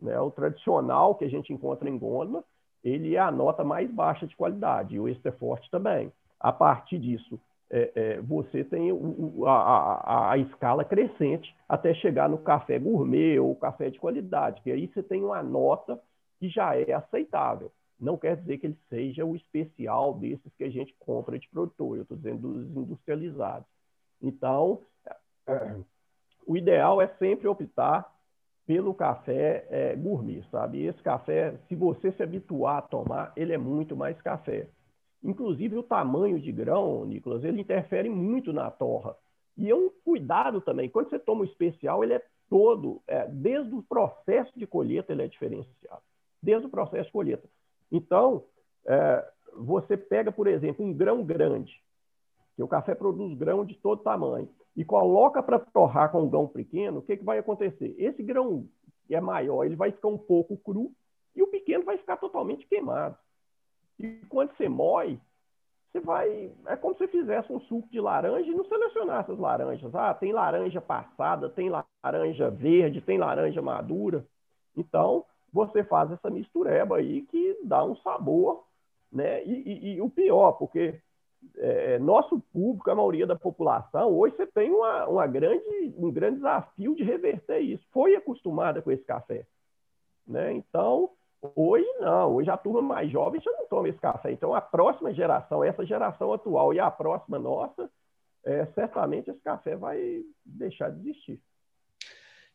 [0.00, 0.18] Né?
[0.20, 2.44] O tradicional que a gente encontra em Gonda,
[2.84, 6.98] ele é a nota mais baixa de qualidade, e o extra forte também a partir
[6.98, 12.78] disso, é, é, você tem o, a, a, a, escala crescente até chegar no café
[12.78, 16.00] gourmet ou café de qualidade, que aí você tem uma nota
[16.38, 17.70] que já é aceitável.
[18.00, 21.96] Não quer dizer que ele seja o especial desses que a gente compra de produtor,
[21.96, 23.66] eu estou dizendo dos industrializados.
[24.22, 24.80] Então,
[25.46, 25.76] é,
[26.46, 28.10] o ideal é sempre optar
[28.66, 30.84] pelo café é, gourmet, sabe?
[30.84, 34.68] Esse café, se você se habituar a tomar, ele é muito mais café.
[35.22, 39.16] Inclusive, o tamanho de grão, Nicolas, ele interfere muito na torra.
[39.56, 40.88] E é um cuidado também.
[40.88, 45.22] Quando você toma o especial, ele é todo, é, desde o processo de colheita, ele
[45.22, 46.02] é diferenciado.
[46.40, 47.48] Desde o processo de colheita.
[47.90, 48.44] Então,
[48.86, 51.82] é, você pega, por exemplo, um grão grande,
[52.54, 56.46] que o café produz grão de todo tamanho, e coloca para torrar com um grão
[56.46, 57.94] pequeno, o que, que vai acontecer?
[57.98, 58.68] Esse grão
[59.06, 60.92] que é maior, ele vai ficar um pouco cru,
[61.34, 63.16] e o pequeno vai ficar totalmente queimado.
[63.98, 65.20] E quando você moe,
[65.90, 66.52] você vai.
[66.66, 69.94] É como se você fizesse um suco de laranja e não selecionasse as laranjas.
[69.94, 74.24] Ah, tem laranja passada, tem laranja verde, tem laranja madura.
[74.76, 78.64] Então, você faz essa mistureba aí que dá um sabor,
[79.10, 79.44] né?
[79.44, 81.00] E, e, e o pior, porque
[81.56, 86.10] é, é, nosso público, a maioria da população, hoje você tem uma, uma grande, um
[86.10, 87.84] grande desafio de reverter isso.
[87.92, 89.46] Foi acostumada com esse café.
[90.26, 90.52] Né?
[90.52, 91.10] Então,
[91.54, 94.32] Hoje não, hoje a turma mais jovem já não toma esse café.
[94.32, 97.88] Então a próxima geração, essa geração atual e a próxima nossa,
[98.44, 101.40] é, certamente esse café vai deixar de existir.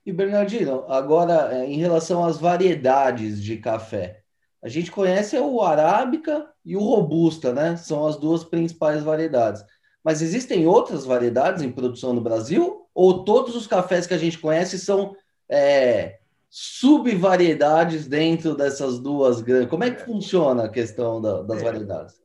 [0.05, 4.21] E Bernardino, agora é, em relação às variedades de café,
[4.61, 7.77] a gente conhece o arábica e o robusta, né?
[7.77, 9.63] São as duas principais variedades.
[10.03, 12.85] Mas existem outras variedades em produção no Brasil?
[12.93, 15.15] Ou todos os cafés que a gente conhece são
[15.49, 16.19] é,
[16.55, 19.71] subvariedades dentro dessas duas grandes.
[19.71, 21.63] Como é que funciona a questão da, das é.
[21.63, 22.21] variedades?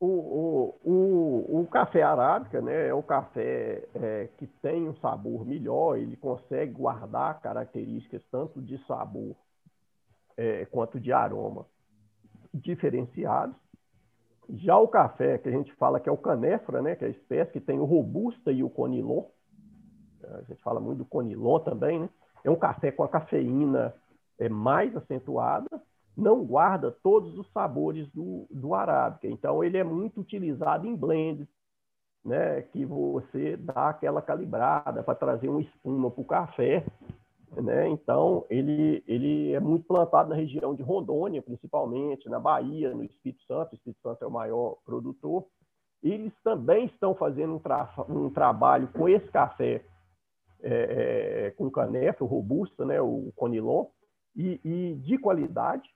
[0.00, 5.44] O, o, o, o, café arábica né, é o café é, que tem um sabor
[5.44, 9.36] melhor, ele consegue guardar características tanto de sabor
[10.38, 11.66] é, quanto de aroma
[12.54, 13.56] diferenciados.
[14.48, 17.10] Já o café, que a gente fala que é o canefra, né, que é a
[17.10, 19.24] espécie que tem o robusta e o conilon,
[20.24, 22.08] a gente fala muito do conilon também, né?
[22.46, 23.92] É um café com a cafeína
[24.38, 25.68] é, mais acentuada,
[26.16, 29.26] não guarda todos os sabores do, do arábica.
[29.26, 31.48] Então, ele é muito utilizado em blends,
[32.24, 36.86] né, que você dá aquela calibrada para trazer uma espuma para o café.
[37.50, 37.88] Né?
[37.88, 43.42] Então, ele, ele é muito plantado na região de Rondônia, principalmente, na Bahia, no Espírito
[43.42, 43.72] Santo.
[43.72, 45.44] O Espírito Santo é o maior produtor.
[46.00, 49.84] Eles também estão fazendo um, tra um trabalho com esse café
[50.62, 53.86] é, é, com canefa, robusta, né, o conilon,
[54.34, 55.88] e, e, de qualidade.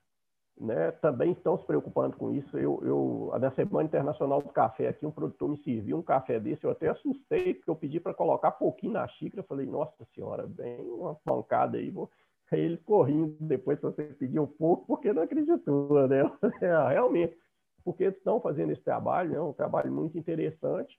[0.61, 2.59] né, também estão se preocupando com isso.
[2.59, 6.65] Eu, eu, na Semana Internacional do Café aqui, um produtor me serviu um café desse,
[6.65, 10.81] eu até assustei, porque eu pedi para colocar pouquinho na xícara, falei, nossa senhora, bem
[10.91, 12.11] uma pancada aí, vou...
[12.53, 16.23] Aí ele correndo depois se você pedir um pouco, porque não acreditou, né?
[16.61, 17.37] É, realmente,
[17.85, 20.99] porque estão fazendo esse trabalho, é um trabalho muito interessante,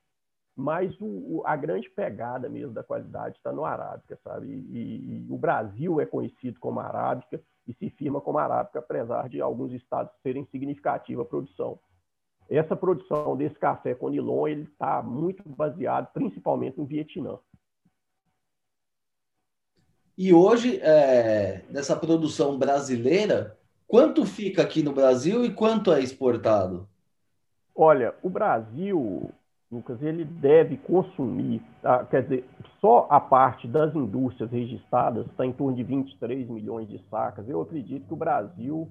[0.62, 4.48] mas o, a grande pegada mesmo da qualidade está no arábica, sabe?
[4.48, 9.42] E, e, o Brasil é conhecido como arábica e se firma como arábica, apesar de
[9.42, 11.80] alguns estados serem significativa a produção.
[12.48, 17.40] Essa produção desse café Conilon ele está muito baseado principalmente no Vietnã.
[20.18, 26.88] E hoje, é, dessa produção brasileira, quanto fica aqui no Brasil e quanto é exportado?
[27.74, 29.32] Olha, o Brasil,
[29.72, 32.04] Lucas, ele deve consumir, tá?
[32.06, 32.46] quer dizer,
[32.82, 37.48] só a parte das indústrias registradas está em torno de 23 milhões de sacas.
[37.48, 38.90] Eu acredito que o Brasil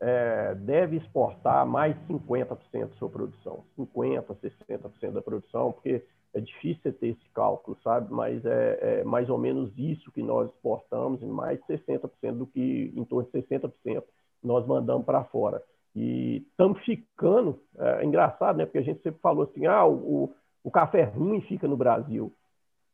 [0.00, 4.24] é, deve exportar mais 50% da sua produção, 50%,
[4.68, 8.12] 60% da produção, porque é difícil ter esse cálculo, sabe?
[8.12, 12.92] Mas é, é, mais ou menos isso que nós exportamos, e mais 60% do que,
[12.96, 14.02] em torno de 60%,
[14.42, 15.62] nós mandamos para fora.
[15.94, 18.64] E estamos ficando, é, é, engraçado, né?
[18.64, 22.32] Porque a gente sempre falou assim, ah, o, o café ruim fica no Brasil.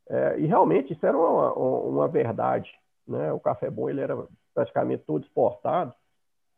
[0.09, 2.71] É, e realmente isso era uma, uma, verdade,
[3.07, 3.33] né?
[3.33, 4.17] O café bom ele era
[4.55, 5.93] praticamente todo exportado.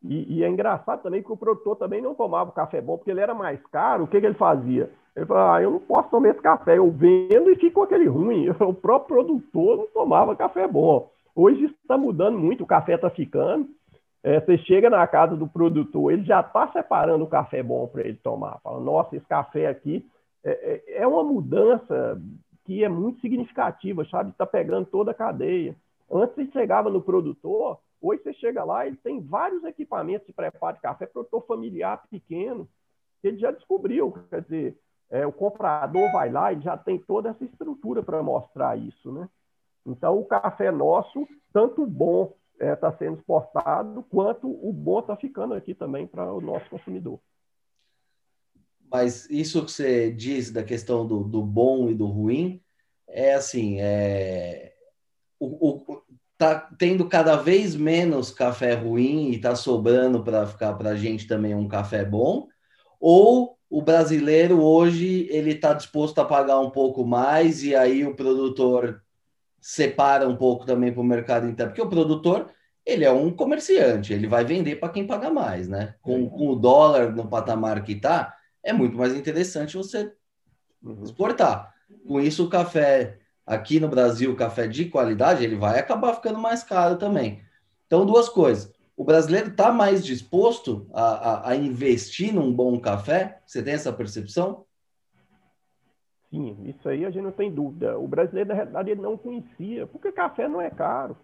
[0.01, 3.11] E, e, é engraçado também que o produtor também não tomava o café bom porque
[3.11, 4.05] ele era mais caro.
[4.05, 4.89] O que, que ele fazia?
[5.13, 8.47] Ele falou: ah, eu não posso tomar esse café, eu vendo e fico aquele ruim.
[8.61, 11.11] O próprio produtor não tomava café bom.
[11.35, 13.67] Hoje está mudando muito, o café está ficando.
[14.21, 18.01] É, você chega na casa do produtor, ele já está separando o café bom para
[18.01, 18.59] ele tomar.
[18.61, 20.05] Fala, nossa, esse café aqui
[20.43, 22.21] é, é, é uma mudança
[22.65, 24.31] que é muito significativa, sabe?
[24.31, 25.75] Está pegando toda a cadeia.
[26.11, 30.75] Antes você chegava no produtor, hoje você chega lá e tem vários equipamentos de preparo
[30.75, 32.67] de café, produtor familiar pequeno,
[33.23, 34.77] ele já descobriu, quer dizer,
[35.09, 39.27] é, o comprador vai lá e já tem toda essa estrutura para mostrar isso, né?
[39.85, 45.15] Então, o café nosso, tanto bom está é, tá sendo exportado, quanto o bom está
[45.15, 47.19] ficando aqui também para o nosso consumidor.
[48.91, 52.61] Mas isso que você diz da questão do, do bom e do ruim,
[53.07, 54.73] é assim, é,
[55.39, 56.01] o, o,
[56.37, 61.27] tá tendo cada vez menos café ruim e está sobrando para ficar para a gente
[61.27, 62.47] também um café bom,
[62.99, 68.15] ou o brasileiro hoje ele está disposto a pagar um pouco mais e aí o
[68.15, 69.03] produtor
[69.61, 72.49] separa um pouco também para o mercado interno, porque o produtor
[72.85, 75.95] ele é um comerciante, ele vai vender para quem paga mais, né?
[76.01, 80.11] Com, com, o dólar no patamar que está, é muito mais interessante você
[80.81, 81.03] uhum.
[81.03, 81.73] exportar.
[82.07, 86.39] Com isso, o café aqui no Brasil, o café de qualidade, ele vai acabar ficando
[86.39, 87.41] mais caro também.
[87.85, 88.71] Então, duas coisas.
[88.95, 93.39] O brasileiro está mais disposto a, a, a investir num bom café?
[93.45, 94.65] Você tem essa percepção?
[96.29, 97.97] Sim, isso aí a gente não tem dúvida.
[97.97, 101.17] O brasileiro, na realidade, ele não conhecia, porque café não é caro.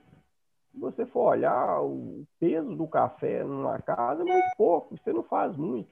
[0.72, 5.24] Se você for olhar o peso do café numa casa, é muito pouco, você não
[5.24, 5.90] faz muito.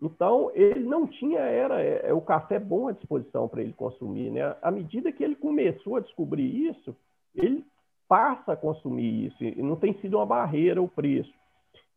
[0.00, 4.30] Então, ele não tinha era é, é o café bom à disposição para ele consumir.
[4.30, 4.56] Né?
[4.62, 6.96] À medida que ele começou a descobrir isso,
[7.34, 7.64] ele
[8.08, 11.32] passa a consumir isso, e não tem sido uma barreira o preço.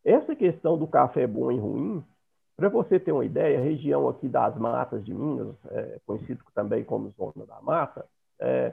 [0.04, 2.04] Essa questão do café bom e ruim,
[2.56, 6.82] para você ter uma ideia, a região aqui das matas de Minas, é, conhecido também
[6.84, 8.06] como Zona da Mata,
[8.40, 8.72] é,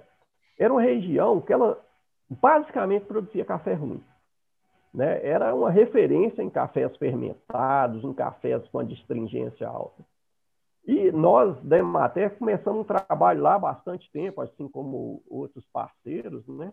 [0.58, 1.84] era uma região que ela
[2.30, 4.02] basicamente produzia café ruim.
[4.94, 5.26] Né?
[5.26, 10.04] Era uma referência em cafés fermentados, em cafés com a astringência alta.
[10.86, 16.48] E nós, da Emater, começamos um trabalho lá há bastante tempo, assim como outros parceiros,
[16.48, 16.72] né?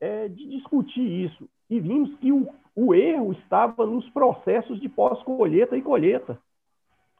[0.00, 1.48] é, de discutir isso.
[1.70, 6.36] E vimos que o, o erro estava nos processos de pós-colheita e colheita.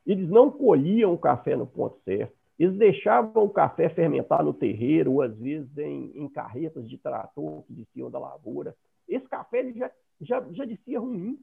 [0.04, 2.34] Eles não colhiam o café no ponto certo.
[2.58, 7.62] Eles deixavam o café fermentar no terreiro, ou às vezes em, em carretas de trator
[7.62, 8.74] que desciam da lavoura.
[9.08, 11.38] Esse café ele já, já, já descia ruim.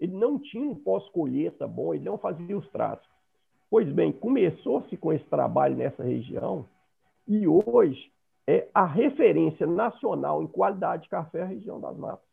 [0.00, 3.08] Ele não tinha um pós-colheita bom, ele não fazia os tratos.
[3.70, 6.64] Pois bem, começou-se com esse trabalho nessa região
[7.26, 8.10] e hoje
[8.46, 12.27] é a referência nacional em qualidade de café a região das matas.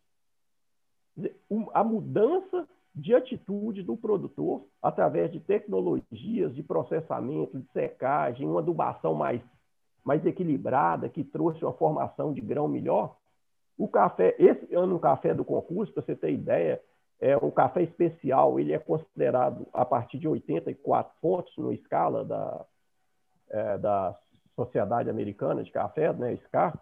[1.73, 9.13] A mudança de atitude do produtor através de tecnologias de processamento, de secagem, uma adubação
[9.13, 9.41] mais,
[10.03, 13.17] mais equilibrada, que trouxe uma formação de grão melhor.
[13.77, 16.81] O café, esse ano o café do concurso, para você ter ideia,
[17.19, 22.65] é um café especial, ele é considerado a partir de 84 pontos no escala da,
[23.49, 24.17] é, da
[24.55, 26.77] Sociedade Americana de Café, né, SCAR,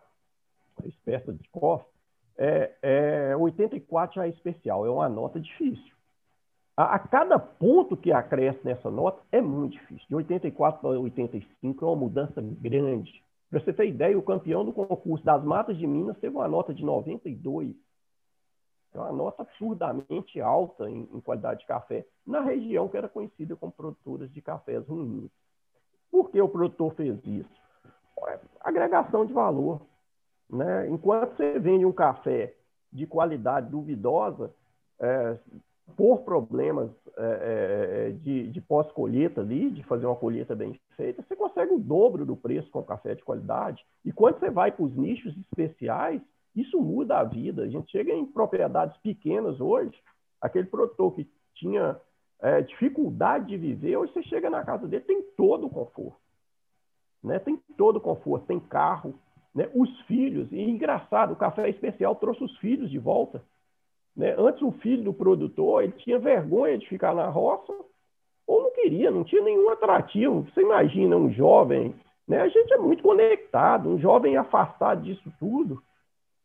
[0.85, 1.83] espécie de COF,
[2.37, 5.93] é, é, 84 já é especial, é uma nota difícil.
[6.75, 10.07] A, a, cada ponto que acresce nessa nota é muito difícil.
[10.07, 13.23] De 84 para 85 é uma mudança grande.
[13.49, 16.73] Para você ter ideia, o campeão do concurso das Matas de Minas teve uma nota
[16.73, 17.75] de 92.
[18.93, 23.55] É uma nota absurdamente alta em, em qualidade de café, na região que era conhecida
[23.55, 25.29] como produtoras de cafés ruins.
[26.11, 27.63] Por que o produtor fez isso?
[28.61, 29.81] Agregação de valor.
[30.53, 30.87] Né?
[30.87, 32.53] Enquanto você vende um café
[32.91, 34.53] de qualidade duvidosa,
[34.99, 35.35] é,
[35.97, 41.23] por problemas é, é, é, de, de pós-colheita ali, de fazer uma colheita bem feita,
[41.23, 43.83] você consegue o dobro do preço com café de qualidade.
[44.05, 46.21] E quando você vai para os nichos especiais,
[46.55, 47.63] isso muda a vida.
[47.63, 49.99] A gente chega em propriedades pequenas hoje,
[50.39, 51.99] aquele produtor que tinha
[52.39, 56.21] é, dificuldade de viver, hoje você chega na casa dele, tem todo o conforto.
[57.23, 57.39] Né?
[57.39, 59.15] Tem todo o conforto, tem carro,
[59.53, 59.69] né?
[59.73, 60.51] os filhos.
[60.51, 63.43] E engraçado, o café especial trouxe os filhos de volta.
[64.15, 64.35] Né?
[64.37, 67.73] Antes, o filho do produtor ele tinha vergonha de ficar na roça
[68.45, 70.45] ou não queria, não tinha nenhum atrativo.
[70.53, 71.95] Você imagina um jovem,
[72.27, 72.41] né?
[72.41, 75.81] a gente é muito conectado, um jovem afastado disso tudo.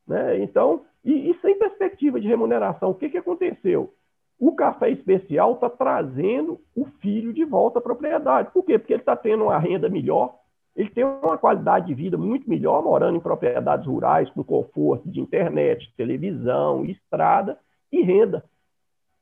[0.06, 0.38] Né?
[0.42, 3.92] Então, e, e, sem perspectiva de remuneração, o que, que aconteceu?
[4.38, 8.50] O café especial está trazendo o filho de volta à propriedade.
[8.52, 8.78] Por quê?
[8.78, 10.36] Porque ele está tendo uma renda melhor,
[10.78, 15.18] ele tem uma qualidade de vida muito melhor morando em propriedades rurais, com conforto de
[15.20, 17.58] internet, televisão, estrada
[17.90, 18.44] e renda,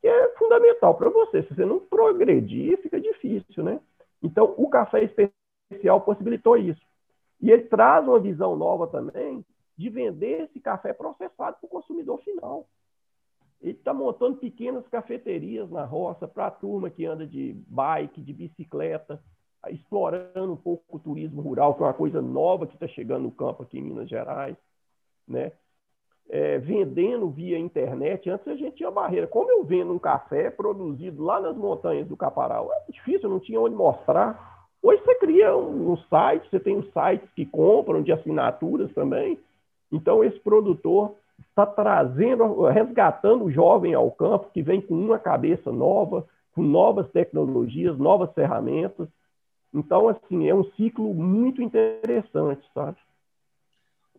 [0.03, 1.43] que é fundamental para você.
[1.45, 3.81] Se você não progredir, fica difícil, né?
[4.23, 6.83] Então, o café especial possibilitou isso.
[7.41, 9.43] E ele traz uma visão nova também
[9.79, 12.67] de vender esse café processado para o consumidor final.
[13.63, 18.35] Ele está montando pequenas cafeterias na roça para a turma que anda de bike, de
[18.35, 19.23] bicicleta,
[19.71, 23.31] explorando um pouco o turismo rural, que é uma coisa nova que está chegando no
[23.31, 24.57] campo aqui em Minas Gerais,
[25.27, 25.53] né?
[26.29, 28.29] É, vendendo via internet.
[28.29, 29.29] Antes a gente tinha barreira.
[29.29, 32.69] Como eu vendo um café produzido lá nas montanhas do Caparal?
[32.73, 34.67] É difícil, não tinha onde mostrar.
[34.83, 39.39] Hoje você cria um, um site, você tem os sites que compram de assinaturas também.
[39.93, 41.15] Então esse produtor
[41.49, 47.09] está trazendo, resgatando o jovem ao campo, que vem com uma cabeça nova, com novas
[47.11, 49.09] tecnologias, novas ferramentas,
[49.77, 52.97] então, assim, é um ciclo muito interessante, sabe?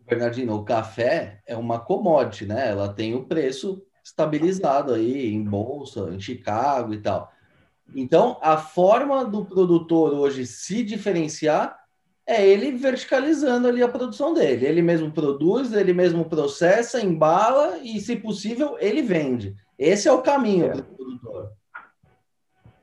[0.06, 2.70] Bernardino, o café é uma commodity, né?
[2.70, 7.30] Ela tem o preço estabilizado aí em bolsa, em Chicago e tal.
[7.92, 11.76] Então, a forma do produtor hoje se diferenciar
[12.24, 14.64] é ele verticalizando ali a produção dele.
[14.64, 19.56] Ele mesmo produz, ele mesmo processa, embala e, se possível, ele vende.
[19.76, 20.70] Esse é o caminho é.
[20.70, 21.57] do produtor.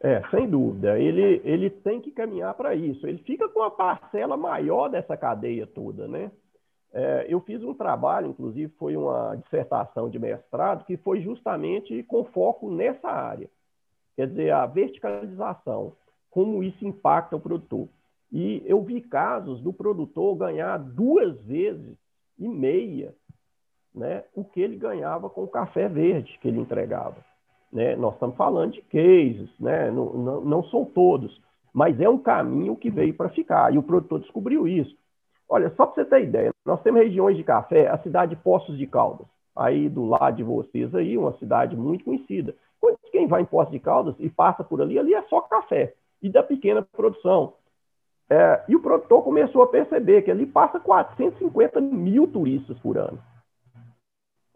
[0.05, 0.99] É, sem dúvida.
[0.99, 3.07] Ele, ele tem que caminhar para isso.
[3.07, 6.31] Ele fica com a parcela maior dessa cadeia toda, né?
[6.93, 12.23] É, eu fiz um trabalho, inclusive foi uma dissertação de mestrado, que foi justamente com
[12.25, 13.49] foco nessa área.
[14.15, 15.93] Quer dizer, a verticalização,
[16.29, 17.89] como isso impacta o produtor.
[18.31, 21.97] E eu vi casos do produtor ganhar duas vezes
[22.37, 23.15] e meia
[23.91, 27.17] né, o que ele ganhava com o café verde que ele entregava.
[27.75, 27.93] Né?
[27.97, 29.91] Nós estamos falando de cases, né?
[29.91, 31.41] não, não, não são todos,
[31.73, 34.95] mas é um caminho que veio para ficar, e o produtor descobriu isso.
[35.49, 38.77] Olha, só para você ter ideia, nós temos regiões de café, a cidade de Poços
[38.77, 42.55] de Caldas, aí do lado de vocês aí, uma cidade muito conhecida.
[43.11, 46.29] Quem vai em Poços de Caldas e passa por ali, ali é só café e
[46.29, 47.55] da pequena produção.
[48.29, 53.19] É, e o produtor começou a perceber que ali passa 450 mil turistas por ano.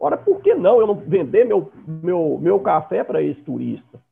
[0.00, 4.02] Ora, por que não eu não vender meu, meu, meu café para esse turista?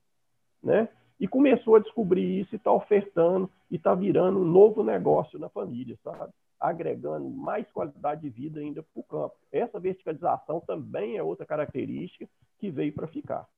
[0.63, 0.87] Né?
[1.19, 5.49] E começou a descobrir isso e está ofertando e está virando um novo negócio na
[5.49, 6.31] família, sabe?
[6.61, 9.35] Agregando mais qualidade de vida ainda para o campo.
[9.51, 13.49] Essa verticalização também é outra característica que veio para ficar.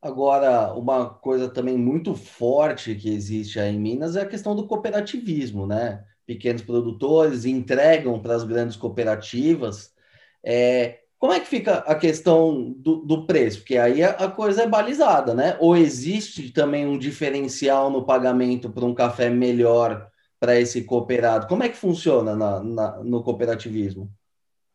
[0.00, 4.66] Agora, uma coisa também muito forte que existe aí em Minas é a questão do
[4.68, 6.04] cooperativismo, né?
[6.26, 9.94] Pequenos produtores entregam para as grandes cooperativas.
[10.42, 13.60] É, como é que fica a questão do, do preço?
[13.60, 15.56] Porque aí a, a, coisa é balizada, né?
[15.58, 21.46] Ou existe também um diferencial no pagamento para um café melhor para esse cooperado?
[21.46, 24.10] Como é que funciona na, na, no cooperativismo?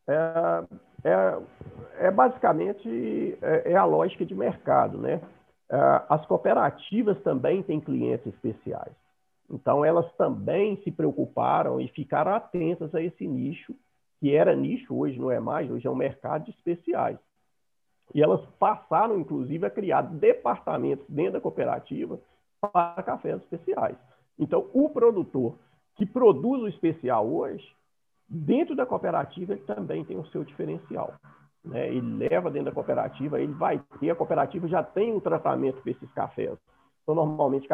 [0.08, 0.64] É,
[1.04, 1.38] é,
[2.08, 5.20] é basicamente é, é, a lógica de mercado, né?
[5.70, 8.92] É, as cooperativas também têm clientes especiais.
[9.48, 13.74] Então, elas também se preocuparam e ficaram atentas a esse nicho
[14.20, 17.18] que era nicho, hoje não é mais, hoje é um mercado de especiais.
[18.14, 22.20] E elas passaram, inclusive, a criar departamentos dentro da cooperativa
[22.60, 23.96] para cafés especiais.
[24.38, 25.56] Então, o produtor
[25.96, 27.66] que produz o especial hoje,
[28.28, 31.14] dentro da cooperativa, ele também tem o seu diferencial.
[31.64, 31.88] né?
[31.88, 35.92] ele leva dentro da cooperativa, ele vai ter, a cooperativa já tem um tratamento para
[35.92, 36.58] esses cafés.
[37.06, 37.68] São normalmente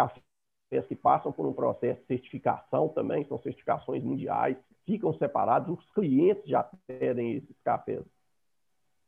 [0.66, 5.90] cafés que passam por um processo de certificação também, são certificações mundiais, ficam separados, os
[5.92, 8.04] clientes já pedem esses cafés.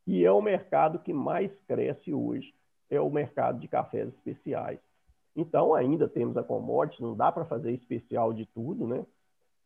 [0.07, 2.55] E é o mercado que mais cresce hoje,
[2.89, 4.81] é o mercado de cafés especiais.
[5.37, 9.05] Então, ainda temos a commodity, não dá para fazer especial de tudo, né?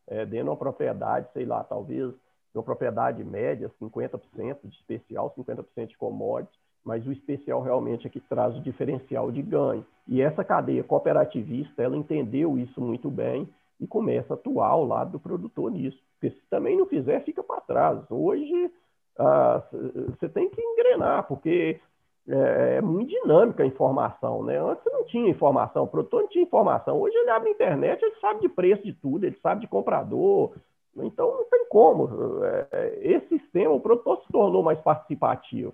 [0.05, 2.13] É, dentro de uma propriedade, sei lá, talvez
[2.53, 8.19] uma propriedade média, 50% de especial, 50% de commodity, mas o especial realmente é que
[8.19, 9.85] traz o diferencial de ganho.
[10.07, 13.47] E essa cadeia cooperativista, ela entendeu isso muito bem
[13.79, 15.97] e começa a atuar ao lado do produtor nisso.
[16.13, 17.99] Porque se também não fizer, fica para trás.
[18.09, 18.71] Hoje,
[19.17, 21.79] ah, você tem que engrenar, porque
[22.27, 24.57] é, é, muito dinâmica a informação, né?
[24.57, 26.99] Antes não tinha informação, o produtor não tinha informação.
[26.99, 30.53] Hoje ele abre a internet, ele sabe de preço de tudo, ele sabe de comprador.
[30.95, 32.09] Então não tem como.
[32.43, 35.73] É, é esse sistema, o produtor se tornou mais participativo.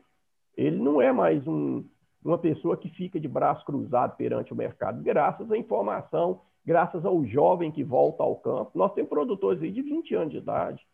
[0.57, 1.83] Ele não é mais um,
[2.23, 7.23] uma pessoa que fica de braço cruzado perante o mercado, graças à informação, graças ao
[7.25, 8.71] jovem que volta ao campo.
[8.75, 10.85] Nós temos produtores aí de 20 anos de idade.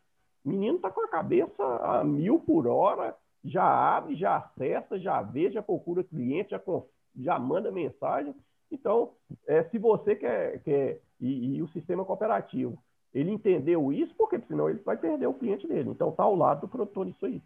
[0.44, 5.20] O menino está com a cabeça a mil por hora, já abre, já acessa, já
[5.22, 6.60] vê, já procura cliente, já,
[7.18, 8.34] já manda mensagem.
[8.70, 9.12] Então,
[9.46, 12.78] é, se você quer, quer e, e, o sistema cooperativo,
[13.14, 15.90] ele entendeu isso, porque senão ele vai perder o cliente dele.
[15.90, 17.40] Então, está ao lado do produtor nisso aí.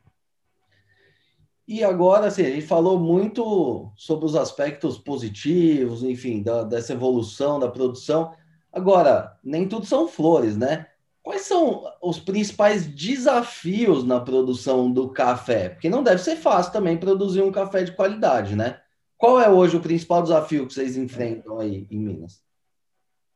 [1.70, 7.60] E agora, assim, a gente falou muito sobre os aspectos positivos, enfim, da, dessa evolução
[7.60, 8.34] da produção.
[8.72, 10.88] Agora, nem tudo são flores, né?
[11.22, 15.68] Quais são os principais desafios na produção do café?
[15.68, 18.80] Porque não deve ser fácil também produzir um café de qualidade, né?
[19.16, 22.42] Qual é hoje o principal desafio que vocês enfrentam aí em Minas?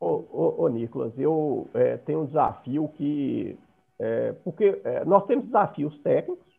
[0.01, 3.57] Ô, ô, ô Nicolas, eu é, tenho um desafio que.
[3.97, 6.53] É, porque é, nós temos desafios técnicos,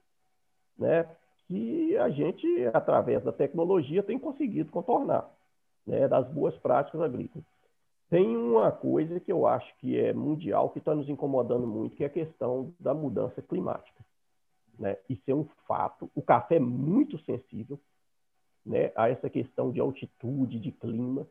[0.79, 1.05] né?
[1.47, 5.29] Que a gente, através da tecnologia, tem conseguido contornar,
[5.85, 6.07] né?
[6.07, 7.45] Das boas práticas agrícolas.
[8.09, 12.03] Tem uma coisa que eu acho que é mundial, que está nos incomodando muito, que
[12.03, 14.05] é a questão da mudança climática.
[14.77, 14.97] Né?
[15.09, 16.09] Isso é um fato.
[16.13, 17.79] O café é muito sensível
[18.65, 21.27] né, a essa questão de altitude, de clima.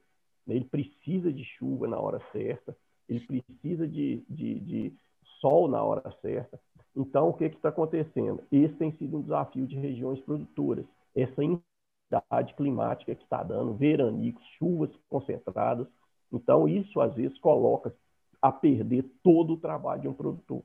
[0.46, 0.56] Né?
[0.56, 2.76] Ele precisa de chuva na hora certa,
[3.08, 4.92] ele precisa de, de, de
[5.40, 6.60] sol na hora certa.
[6.96, 8.42] Então, o que está acontecendo?
[8.52, 10.84] Esse tem sido um desafio de regiões produtoras.
[11.14, 15.88] Essa instabilidade climática que está dando, veranicos, chuvas concentradas,
[16.34, 17.94] então, isso às vezes coloca
[18.42, 20.62] a perder todo o trabalho de um produtor.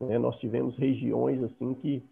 [0.00, 2.02] É, nós tivemos regiões assim que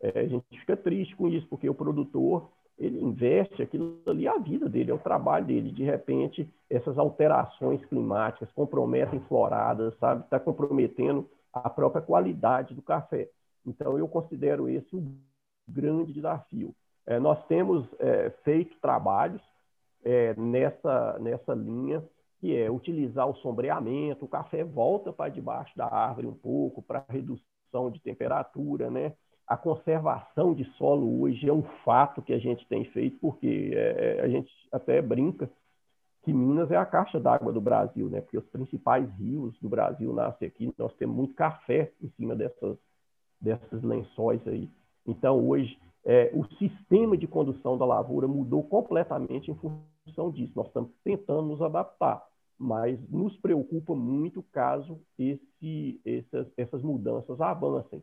[0.00, 4.38] é, a gente fica triste com isso, porque o produtor ele investe aquilo ali, a
[4.38, 5.72] vida dele, é o trabalho dele.
[5.72, 10.22] De repente, essas alterações climáticas comprometem floradas, sabe?
[10.22, 13.28] Está comprometendo a própria qualidade do café.
[13.66, 15.18] Então, eu considero esse um
[15.68, 16.74] grande desafio.
[17.06, 19.42] É, nós temos é, feito trabalhos
[20.04, 22.02] é, nessa, nessa linha
[22.40, 27.04] que é utilizar o sombreamento, o café volta para debaixo da árvore um pouco para
[27.08, 29.14] redução de temperatura, né?
[29.46, 34.20] A conservação de solo hoje é um fato que a gente tem feito, porque é,
[34.22, 35.50] a gente até brinca
[36.22, 38.20] que Minas é a caixa d'água do Brasil, né?
[38.20, 42.76] Porque os principais rios do Brasil nascem aqui, nós temos muito café em cima dessas,
[43.40, 44.70] dessas lençóis aí.
[45.06, 50.52] Então, hoje, é, o sistema de condução da lavoura mudou completamente em função disso.
[50.54, 58.02] Nós estamos tentando nos adaptar mas nos preocupa muito caso esse, essas, essas mudanças avancem.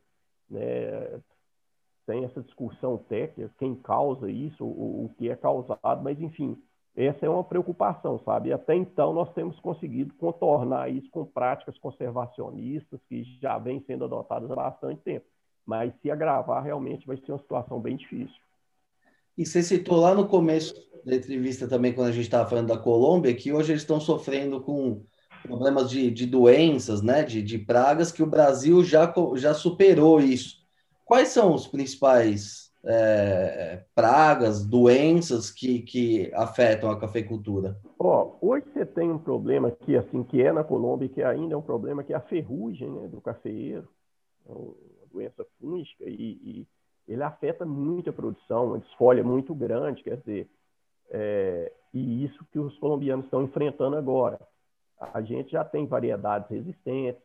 [0.50, 1.22] Né?
[2.06, 6.58] Tem essa discussão técnica, quem causa isso, o, o que é causado, mas enfim,
[6.96, 8.50] essa é uma preocupação, sabe?
[8.50, 14.06] E até então nós temos conseguido contornar isso com práticas conservacionistas que já vêm sendo
[14.06, 15.26] adotadas há bastante tempo.
[15.66, 18.36] Mas se agravar, realmente vai ser uma situação bem difícil.
[19.38, 20.74] E você citou lá no começo
[21.04, 24.62] da entrevista também, quando a gente estava falando da Colômbia, que hoje eles estão sofrendo
[24.62, 25.04] com
[25.44, 30.64] problemas de, de doenças, né, de, de pragas, que o Brasil já, já superou isso.
[31.04, 37.78] Quais são os principais é, pragas, doenças que, que afetam a cafeicultura?
[37.98, 41.58] Ó, hoje você tem um problema que assim que é na Colômbia, que ainda é
[41.58, 43.88] um problema que é a ferrugem né, do cafeeiro,
[44.48, 44.76] é uma
[45.12, 46.68] doença fúngica e, e
[47.08, 50.50] ele afeta muito a produção, uma desfolha muito grande, quer dizer,
[51.10, 54.40] é, e isso que os colombianos estão enfrentando agora.
[55.00, 57.22] A gente já tem variedades resistentes,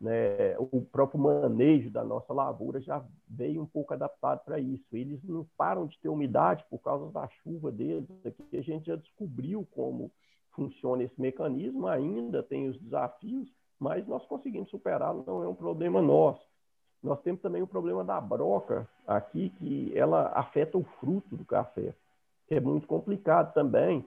[0.00, 0.56] né?
[0.58, 4.84] o próprio manejo da nossa lavoura já veio um pouco adaptado para isso.
[4.92, 8.08] Eles não param de ter umidade por causa da chuva deles.
[8.24, 10.10] Aqui a gente já descobriu como
[10.54, 16.00] funciona esse mecanismo, ainda tem os desafios, mas nós conseguimos superá-lo, não é um problema
[16.00, 16.42] nosso.
[17.02, 21.94] nós temos também o problema da broca aqui, que ela afeta o fruto do café,
[22.46, 24.04] que é muito complicado também.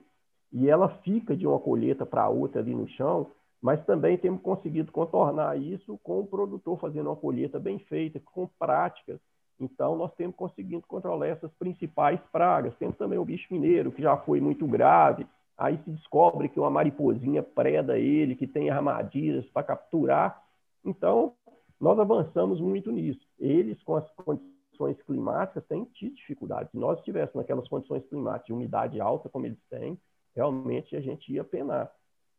[0.50, 3.30] E ela fica de uma colheita para outra ali no chão,
[3.60, 8.46] mas também temos conseguido contornar isso com o produtor fazendo uma colheita bem feita, com
[8.58, 9.20] práticas.
[9.60, 12.76] Então, nós temos conseguido controlar essas principais pragas.
[12.76, 15.26] Temos também o bicho mineiro, que já foi muito grave.
[15.56, 20.40] Aí se descobre que uma mariposinha preda ele, que tem armadilhas para capturar.
[20.84, 21.34] Então,
[21.80, 23.20] nós avançamos muito nisso.
[23.38, 26.70] Eles, com as condições climáticas, têm tido dificuldades.
[26.70, 29.98] Se nós estivéssemos naquelas condições climáticas de umidade alta, como eles têm,
[30.36, 31.90] realmente a gente ia penar.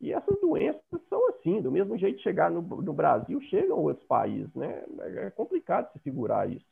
[0.01, 4.53] E essas doenças são assim, do mesmo jeito chegar no, no Brasil, chegam outros países,
[4.55, 4.83] né?
[4.99, 6.65] É complicado se segurar isso.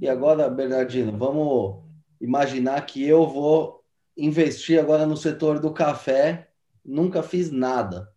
[0.00, 1.82] E agora, Bernardino, vamos
[2.20, 3.84] imaginar que eu vou
[4.16, 6.48] investir agora no setor do café,
[6.84, 8.12] nunca fiz nada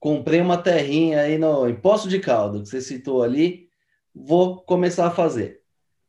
[0.00, 3.68] comprei uma terrinha aí no Imposto de Caldo, que você citou ali,
[4.14, 5.60] vou começar a fazer.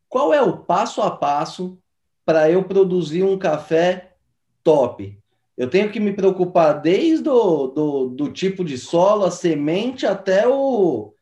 [0.07, 1.77] Qual é o passo a passo
[2.25, 4.15] para eu produzir um café
[4.63, 5.20] top?
[5.61, 10.47] Eu tenho que me preocupar desde o do, do tipo de solo, a semente, até
[10.47, 11.13] o,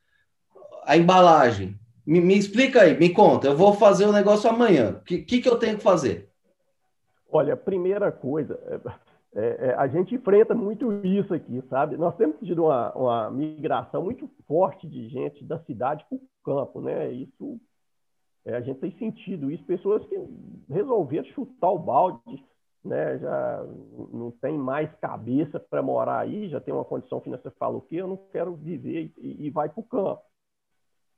[0.86, 1.78] a embalagem.
[2.08, 3.48] Me, me, explica aí, me conta.
[3.48, 4.92] Eu vou fazer o negócio amanhã.
[4.92, 6.30] O que, que, que eu tenho que fazer?
[7.30, 8.58] Olha, primeira coisa,
[9.36, 11.98] é, é, a gente enfrenta muito isso aqui, sabe?
[11.98, 16.80] Nós temos tido uma, uma migração muito forte de gente da cidade para o campo,
[16.80, 17.12] né?
[17.12, 17.60] Isso
[18.46, 20.18] é, a gente tem sentido isso, pessoas que
[20.70, 22.42] resolveram chutar o balde,
[22.84, 23.18] né?
[23.20, 23.66] Já
[24.12, 27.98] não tem mais cabeça para morar aí, já tem uma condição financeira, fala o quê?
[27.98, 30.22] Eu não quero viver e, e vai para o campo.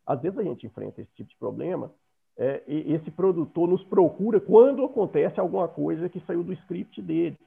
[0.05, 1.91] Às vezes a gente enfrenta esse tipo de problema.
[2.37, 7.37] É, esse produtor nos procura quando acontece alguma coisa que saiu do script dele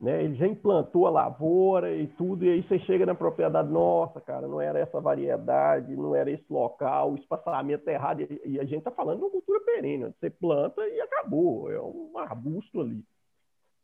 [0.00, 0.24] né?
[0.24, 4.48] Ele já implantou a lavoura e tudo, e aí você chega na propriedade, nossa, cara,
[4.48, 8.78] não era essa variedade, não era esse local, o espaçamento é errado, e a gente
[8.78, 13.04] está falando de uma cultura perene, você planta e acabou, é um arbusto ali.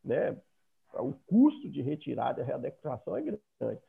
[0.07, 0.37] Né?
[0.95, 3.81] O custo de retirada e readequação é grande.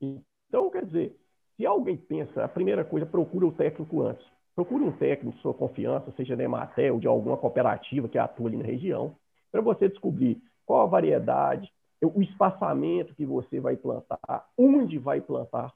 [0.00, 1.18] Então, quer dizer,
[1.56, 4.24] se alguém pensa, a primeira coisa, procura o técnico antes.
[4.54, 8.56] Procure um técnico de sua confiança, seja da Ematel, de alguma cooperativa que atua ali
[8.56, 9.16] na região,
[9.50, 15.72] para você descobrir qual a variedade, o espaçamento que você vai plantar, onde vai plantar,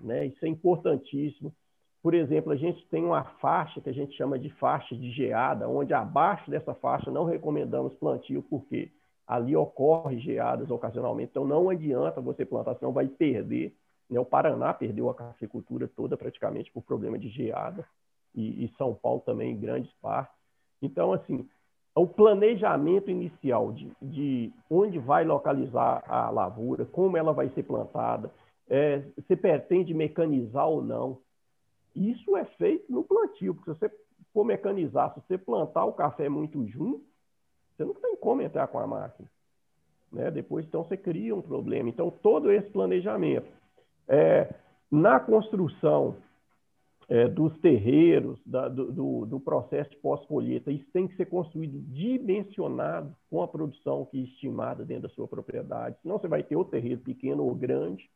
[0.00, 0.26] né?
[0.26, 1.54] Isso é importantíssimo.
[2.02, 5.68] Por exemplo, a gente tem uma faixa que a gente chama de faixa de geada,
[5.68, 8.90] onde abaixo dessa faixa não recomendamos plantio, porque
[9.26, 13.74] ali ocorre geadas ocasionalmente, então não adianta você plantar, senão vai perder.
[14.10, 14.18] Né?
[14.18, 17.86] O Paraná perdeu a cafeicultura toda praticamente por problema de geada,
[18.34, 20.34] e, e São Paulo também em grandes partes.
[20.80, 21.48] Então, assim,
[21.94, 28.30] o planejamento inicial de, de onde vai localizar a lavoura, como ela vai ser plantada,
[28.68, 31.18] é, se pretende mecanizar ou não.
[31.94, 33.90] Isso é feito no plantio, porque se você
[34.32, 37.04] for mecanizar, se você plantar o café muito junto,
[37.76, 39.28] você não tem como entrar com a máquina.
[40.10, 40.30] Né?
[40.30, 41.88] Depois, então, você cria um problema.
[41.88, 43.50] Então, todo esse planejamento.
[44.08, 44.54] É,
[44.90, 46.16] na construção
[47.08, 50.70] é, dos terreiros, da, do, do, processo de pós-colheita.
[50.70, 55.28] Isso tem que ser construído dimensionado com a produção que é estimada dentro da sua
[55.28, 55.96] propriedade.
[56.00, 58.08] Senão você vai ter o terreiro pequeno ou grande,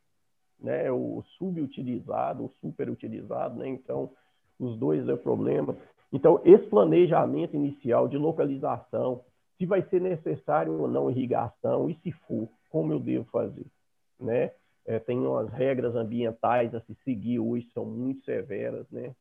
[0.60, 3.68] né, o subutilizado, o superutilizado, né?
[3.68, 4.10] Então,
[4.58, 5.76] os dois é o problema.
[6.12, 9.22] Então, esse planejamento inicial de localização,
[9.58, 13.66] se vai ser necessário ou não irrigação, e se for, como eu devo fazer,
[14.18, 14.52] né?
[14.86, 19.14] é, tem umas regras ambientais a se seguir hoje, são muito severas, né?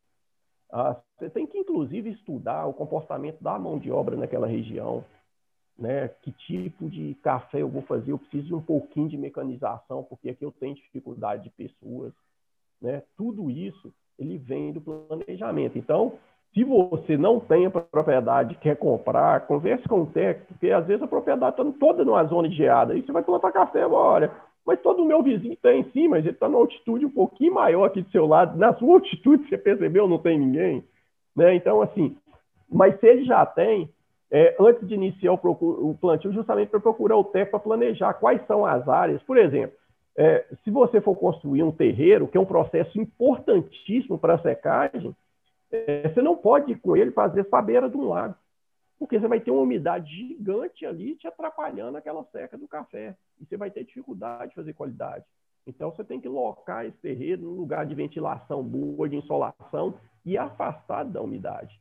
[0.71, 5.03] Ah, você tem que, inclusive, estudar o comportamento da mão de obra naquela região,
[5.77, 6.09] né?
[6.21, 8.11] Que tipo de café eu vou fazer?
[8.11, 12.13] Eu preciso de um pouquinho de mecanização, porque aqui eu tenho dificuldade de pessoas,
[12.81, 13.03] né?
[13.17, 15.77] Tudo isso, ele vem do planejamento.
[15.77, 16.13] Então,
[16.53, 21.03] se você não tem a propriedade, quer comprar, converse com o técnico, porque às vezes
[21.03, 24.31] a propriedade está toda numa zona geada, aí você vai plantar café, olha,
[24.65, 27.85] mas todo o meu vizinho está em cima, ele está numa altitude um pouquinho maior
[27.85, 28.57] aqui do seu lado.
[28.57, 30.83] Na sua altitude, você percebeu, não tem ninguém.
[31.35, 31.55] Né?
[31.55, 32.17] Então, assim,
[32.69, 33.89] mas se ele já tem,
[34.31, 35.39] é, antes de iniciar o,
[35.89, 39.21] o plantio, justamente para procurar o técnico para planejar quais são as áreas.
[39.23, 39.77] Por exemplo,
[40.17, 45.15] é, se você for construir um terreiro, que é um processo importantíssimo para a secagem,
[45.71, 48.35] é, você não pode ir com ele fazer essa beira de um lago
[48.97, 53.15] porque você vai ter uma umidade gigante ali te atrapalhando aquela seca do café.
[53.39, 55.25] E você vai ter dificuldade de fazer qualidade.
[55.67, 60.37] Então, você tem que locar esse terreiro num lugar de ventilação boa, de insolação e
[60.37, 61.79] afastado da umidade.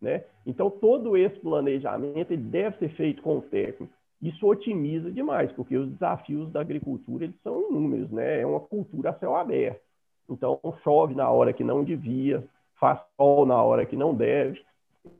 [0.00, 0.24] Né?
[0.44, 3.92] Então, todo esse planejamento ele deve ser feito com o técnico.
[4.20, 8.10] Isso otimiza demais, porque os desafios da agricultura eles são inúmeros.
[8.10, 8.40] Né?
[8.40, 9.80] É uma cultura a céu aberto.
[10.28, 12.44] Então, chove na hora que não devia,
[12.78, 14.60] faz sol na hora que não deve.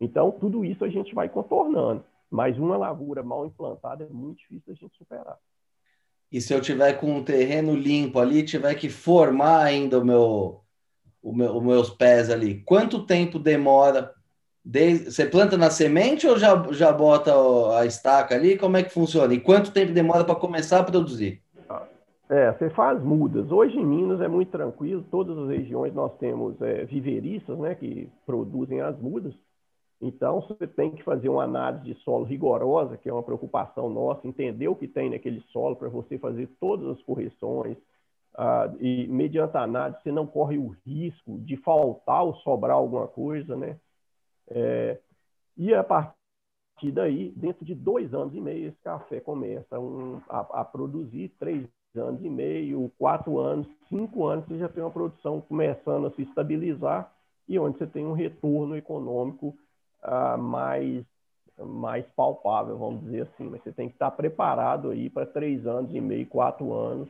[0.01, 2.05] Então, tudo isso a gente vai contornando.
[2.31, 5.39] Mas uma lavoura mal implantada é muito difícil a gente superar.
[6.31, 10.61] E se eu tiver com um terreno limpo ali, tiver que formar ainda o meu,
[11.23, 14.13] o meu, os meus pés ali, quanto tempo demora?
[14.69, 17.33] Desde, você planta na semente ou já, já bota
[17.79, 18.59] a estaca ali?
[18.59, 19.33] Como é que funciona?
[19.33, 21.41] E quanto tempo demora para começar a produzir?
[22.29, 23.53] É, você faz mudas.
[23.53, 28.11] Hoje em Minas é muito tranquilo, todas as regiões nós temos é, viveristas né, que
[28.27, 29.33] produzem as mudas.
[30.01, 34.27] Então, você tem que fazer uma análise de solo rigorosa, que é uma preocupação nossa,
[34.27, 37.77] entender o que tem naquele solo para você fazer todas as correções.
[38.37, 43.07] Ah, e, mediante a análise, você não corre o risco de faltar ou sobrar alguma
[43.07, 43.77] coisa, né?
[44.49, 44.99] É,
[45.57, 46.17] e a partir
[46.93, 51.67] daí, dentro de dois anos e meio, esse café começa um, a, a, produzir, três
[51.97, 56.23] anos e meio, quatro anos, cinco anos, você já tem uma produção começando a se
[56.23, 57.11] estabilizar
[57.49, 59.57] e onde você tem um retorno econômico
[60.05, 61.05] uh, mais,
[61.59, 63.49] mais palpável, vamos dizer assim.
[63.49, 67.09] Mas você tem que estar preparado aí para três anos e meio, quatro anos,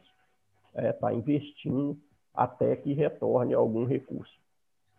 [0.69, 1.99] estar é, tá investindo
[2.35, 4.46] até que retorne algum recurso.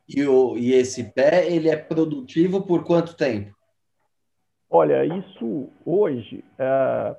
[0.07, 3.55] E, o, e esse pé, ele é produtivo por quanto tempo?
[4.69, 7.15] Olha, isso hoje, é,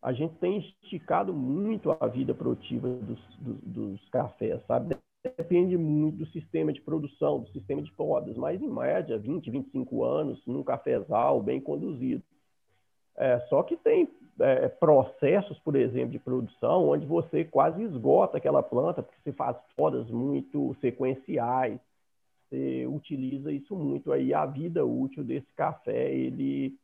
[0.00, 4.96] a gente tem esticado muito a vida produtiva dos, dos, dos cafés, sabe?
[5.22, 10.02] depende muito do sistema de produção, do sistema de podas, mas em média 20, 25
[10.04, 12.22] anos num cafezal bem conduzido.
[13.16, 14.08] É, só que tem
[14.40, 19.56] é, processos, por exemplo, de produção onde você quase esgota aquela planta porque você faz
[19.76, 21.78] podas muito sequenciais,
[22.52, 26.76] você utiliza isso muito aí a vida útil desse café ele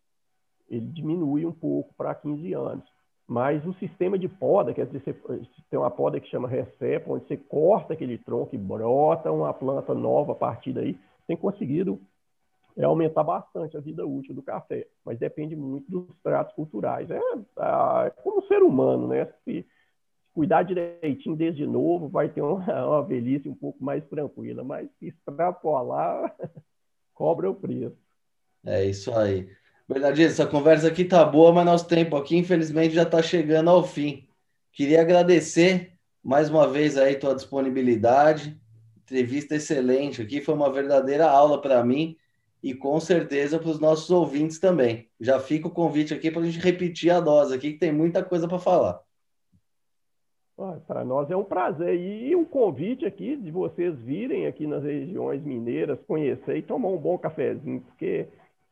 [0.70, 2.84] ele diminui um pouco para 15 anos.
[3.26, 5.40] Mas o sistema de poda, quer dizer, você
[5.70, 9.94] tem uma poda que chama recepa, onde você corta aquele tronco e brota uma planta
[9.94, 11.98] nova a partir daí, tem conseguido
[12.76, 14.86] é, aumentar bastante a vida útil do café.
[15.04, 17.10] Mas depende muito dos tratos culturais.
[17.10, 19.26] É, é como ser humano, né?
[19.44, 19.66] Se
[20.38, 24.62] cuidar direitinho desde novo, vai ter uma, uma velhice um pouco mais tranquila.
[24.62, 26.32] Mas extrapolar,
[27.12, 27.98] cobra o preço.
[28.64, 29.48] É isso aí.
[29.88, 33.82] Bernardino, essa conversa aqui tá boa, mas nosso tempo aqui, infelizmente, já está chegando ao
[33.82, 34.28] fim.
[34.72, 38.56] Queria agradecer mais uma vez aí tua disponibilidade.
[39.02, 42.16] Entrevista excelente aqui, foi uma verdadeira aula para mim
[42.62, 45.08] e com certeza para os nossos ouvintes também.
[45.20, 48.22] Já fica o convite aqui para a gente repetir a dose aqui, que tem muita
[48.22, 49.07] coisa para falar.
[50.88, 51.94] Para nós é um prazer.
[51.94, 56.96] E o convite aqui de vocês virem aqui nas regiões mineiras, conhecer e tomar um
[56.96, 58.26] bom cafezinho, porque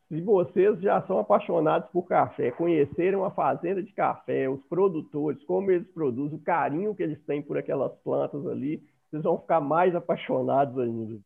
[0.08, 5.70] se vocês já são apaixonados por café, conheceram a fazenda de café, os produtores, como
[5.70, 9.94] eles produzem, o carinho que eles têm por aquelas plantas ali, vocês vão ficar mais
[9.94, 11.20] apaixonados ainda.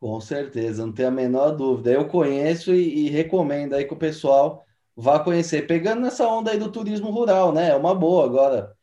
[0.00, 1.90] Com certeza, não tem a menor dúvida.
[1.90, 4.64] Eu conheço e, e, recomendo aí que o pessoal
[4.96, 5.66] vá conhecer.
[5.66, 7.70] Pegando nessa onda aí do turismo rural, né?
[7.70, 8.76] É uma boa agora.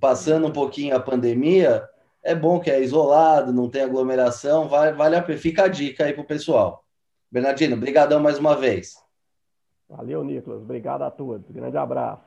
[0.00, 1.86] Passando um pouquinho a pandemia,
[2.22, 5.38] é bom que é isolado, não tem aglomeração, vale, vale a pena.
[5.38, 6.84] Fica a dica aí para o pessoal.
[7.30, 8.94] Bernardino, brigadão mais uma vez.
[9.88, 10.62] Valeu, Nicolas.
[10.62, 11.48] Obrigado a todos.
[11.50, 12.24] Grande abraço.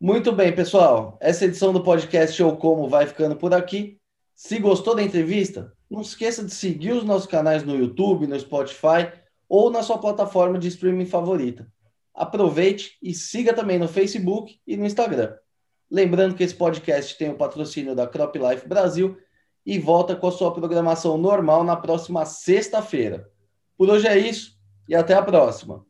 [0.00, 1.18] Muito bem, pessoal.
[1.20, 4.00] Essa edição do podcast Show Como vai ficando por aqui.
[4.34, 9.12] Se gostou da entrevista, não esqueça de seguir os nossos canais no YouTube, no Spotify
[9.48, 11.70] ou na sua plataforma de streaming favorita.
[12.14, 15.34] Aproveite e siga também no Facebook e no Instagram.
[15.92, 19.18] Lembrando que esse podcast tem o patrocínio da Crop Life Brasil
[19.64, 23.28] e volta com a sua programação normal na próxima sexta-feira.
[23.76, 25.84] Por hoje é isso e até a próxima.